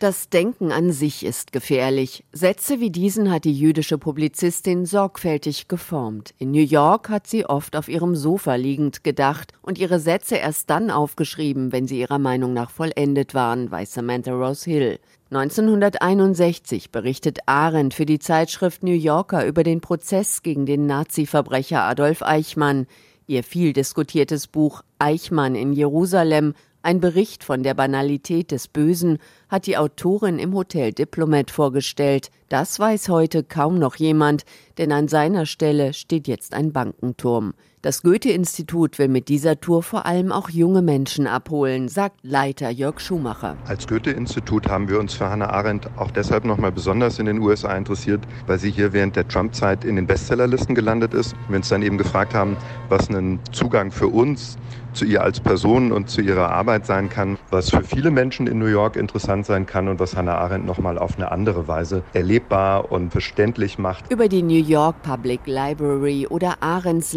Das 0.00 0.28
Denken 0.28 0.72
an 0.72 0.92
sich 0.92 1.24
ist 1.24 1.52
gefährlich. 1.52 2.24
Sätze 2.32 2.80
wie 2.80 2.90
diesen 2.90 3.30
hat 3.30 3.44
die 3.44 3.52
jüdische 3.52 3.98
Publizistin 3.98 4.86
sorgfältig 4.86 5.68
geformt. 5.68 6.34
In 6.38 6.50
New 6.50 6.62
York 6.62 7.08
hat 7.08 7.26
sie 7.26 7.46
oft 7.46 7.76
auf 7.76 7.88
ihrem 7.88 8.16
Sofa 8.16 8.54
liegend 8.54 9.04
gedacht 9.04 9.52
und 9.62 9.78
ihre 9.78 10.00
Sätze 10.00 10.36
erst 10.36 10.70
dann 10.70 10.90
aufgeschrieben, 10.90 11.72
wenn 11.72 11.86
sie 11.86 12.00
ihrer 12.00 12.18
Meinung 12.18 12.52
nach 12.52 12.70
vollendet 12.70 13.34
waren, 13.34 13.70
weiß 13.70 13.94
Samantha 13.94 14.32
Rose 14.32 14.68
Hill. 14.68 14.98
1961 15.30 16.90
berichtet 16.90 17.38
Arendt 17.46 17.94
für 17.94 18.04
die 18.04 18.18
Zeitschrift 18.18 18.82
New 18.82 18.92
Yorker 18.92 19.46
über 19.46 19.62
den 19.62 19.80
Prozess 19.80 20.42
gegen 20.42 20.66
den 20.66 20.86
Nazi-Verbrecher 20.86 21.82
Adolf 21.82 22.22
Eichmann. 22.22 22.86
Ihr 23.26 23.42
viel 23.42 23.72
diskutiertes 23.72 24.46
Buch 24.46 24.82
Eichmann 24.98 25.54
in 25.54 25.72
Jerusalem 25.72 26.54
ein 26.82 27.00
Bericht 27.00 27.44
von 27.44 27.62
der 27.62 27.74
Banalität 27.74 28.50
des 28.50 28.66
Bösen 28.66 29.18
hat 29.48 29.66
die 29.66 29.76
Autorin 29.76 30.38
im 30.38 30.52
Hotel 30.52 30.92
Diplomat 30.92 31.50
vorgestellt. 31.50 32.30
Das 32.48 32.78
weiß 32.78 33.08
heute 33.08 33.44
kaum 33.44 33.78
noch 33.78 33.96
jemand, 33.96 34.42
denn 34.78 34.90
an 34.90 35.06
seiner 35.06 35.46
Stelle 35.46 35.94
steht 35.94 36.26
jetzt 36.26 36.54
ein 36.54 36.72
Bankenturm. 36.72 37.54
Das 37.84 38.02
Goethe-Institut 38.02 39.00
will 39.00 39.08
mit 39.08 39.26
dieser 39.26 39.58
Tour 39.58 39.82
vor 39.82 40.06
allem 40.06 40.30
auch 40.30 40.48
junge 40.48 40.82
Menschen 40.82 41.26
abholen, 41.26 41.88
sagt 41.88 42.20
Leiter 42.22 42.70
Jörg 42.70 43.00
Schumacher. 43.00 43.56
Als 43.66 43.88
Goethe-Institut 43.88 44.68
haben 44.68 44.88
wir 44.88 45.00
uns 45.00 45.14
für 45.14 45.28
Hannah 45.28 45.50
Arendt 45.50 45.90
auch 45.96 46.12
deshalb 46.12 46.44
nochmal 46.44 46.70
besonders 46.70 47.18
in 47.18 47.26
den 47.26 47.40
USA 47.40 47.76
interessiert, 47.76 48.20
weil 48.46 48.60
sie 48.60 48.70
hier 48.70 48.92
während 48.92 49.16
der 49.16 49.26
Trump-Zeit 49.26 49.84
in 49.84 49.96
den 49.96 50.06
Bestsellerlisten 50.06 50.76
gelandet 50.76 51.12
ist. 51.12 51.34
Wir 51.48 51.56
uns 51.56 51.70
dann 51.70 51.82
eben 51.82 51.98
gefragt 51.98 52.34
haben, 52.34 52.56
was 52.88 53.08
einen 53.08 53.40
Zugang 53.50 53.90
für 53.90 54.06
uns 54.06 54.58
zu 54.92 55.04
ihr 55.04 55.22
als 55.22 55.40
Person 55.40 55.92
und 55.92 56.10
zu 56.10 56.20
ihrer 56.20 56.50
Arbeit 56.50 56.86
sein 56.86 57.08
kann, 57.08 57.38
was 57.50 57.70
für 57.70 57.82
viele 57.82 58.10
Menschen 58.10 58.46
in 58.46 58.58
New 58.58 58.66
York 58.66 58.96
interessant 58.96 59.46
sein 59.46 59.66
kann 59.66 59.88
und 59.88 60.00
was 60.00 60.16
Hannah 60.16 60.36
Arendt 60.36 60.66
nochmal 60.66 60.98
auf 60.98 61.16
eine 61.16 61.32
andere 61.32 61.68
Weise 61.68 62.02
erlebbar 62.12 62.92
und 62.92 63.10
verständlich 63.10 63.78
macht. 63.78 64.10
Über 64.12 64.28
die 64.28 64.42
New 64.42 64.62
York 64.62 65.02
Public 65.02 65.40
Library 65.46 66.26
oder 66.28 66.62
Arendts 66.62 67.12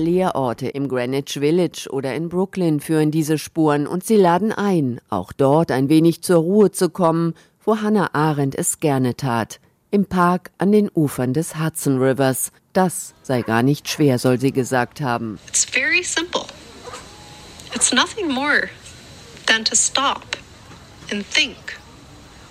Lehrorte 0.56 0.68
im 0.68 0.88
Greenwich 0.88 1.34
Village 1.34 1.89
oder 1.91 2.15
in 2.15 2.30
Brooklyn 2.30 2.80
führen 2.80 3.12
diese 3.12 3.38
Spuren 3.38 3.88
und 3.88 4.06
sie 4.06 4.15
laden 4.15 4.54
ein, 4.54 5.02
auch 5.10 5.34
dort 5.34 5.72
ein 5.72 5.89
wenig 5.89 6.22
zur 6.22 6.38
Ruhe 6.38 6.72
zu 6.72 6.89
kommen, 6.89 7.34
wo 7.63 7.82
Hannah 7.82 8.13
Arendt 8.13 8.56
es 8.56 8.80
gerne 8.80 9.15
tat. 9.15 9.60
Im 9.91 10.06
Park 10.06 10.52
an 10.58 10.72
den 10.72 10.89
Ufern 10.94 11.34
des 11.34 11.60
Hudson 11.60 12.02
Rivers. 12.02 12.52
Das 12.74 13.13
sei 13.22 13.41
gar 13.41 13.63
nicht 13.63 13.89
schwer, 13.89 14.18
soll 14.18 14.39
sie 14.39 14.52
gesagt 14.52 15.02
haben. 15.02 15.39
It's 15.48 15.65
very 15.65 16.04
simple. 16.04 16.46
It's 17.74 17.94
nothing 17.94 18.32
more 18.32 18.70
than 19.48 19.65
to 19.65 19.76
stop 19.76 20.38
and 21.12 21.26
think 21.30 21.56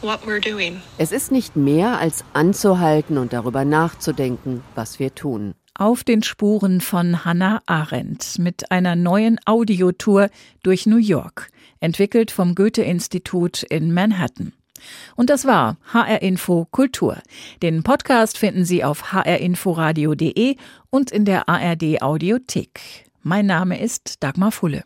what 0.03 0.27
we're 0.27 0.41
doing. 0.41 0.83
Es 0.99 1.13
ist 1.13 1.33
nicht 1.33 1.57
mehr 1.57 1.99
als 1.99 2.25
anzuhalten 2.35 3.17
und 3.19 3.33
darüber 3.33 3.65
nachzudenken, 3.65 4.63
was 4.75 4.99
wir 4.99 5.15
tun. 5.15 5.55
Auf 5.77 6.05
den 6.05 6.23
Spuren 6.23 6.81
von 6.81 7.25
Hannah 7.25 7.61
Arendt 7.67 8.39
mit 8.39 8.71
einer 8.71 8.95
neuen 8.95 9.41
Audiotour 9.45 10.29
durch 10.63 10.87
New 10.87 10.99
York, 10.99 11.51
entwickelt 11.81 12.31
vom 12.31 12.55
Goethe-Institut 12.55 13.65
in 13.65 13.93
Manhattan. 13.93 14.53
Und 15.17 15.31
das 15.31 15.45
war 15.47 15.77
HR 15.93 16.23
Info 16.23 16.67
Kultur. 16.71 17.19
Den 17.61 17.83
Podcast 17.83 18.39
finden 18.39 18.65
Sie 18.65 18.85
auf 18.85 19.13
hrinforadio.de 19.13 20.57
und 20.91 21.11
in 21.11 21.25
der 21.25 21.49
ARD 21.49 22.03
Audiothek. 22.03 23.11
Mein 23.23 23.47
Name 23.47 23.81
ist 23.81 24.23
Dagmar 24.23 24.53
Fulle. 24.53 24.85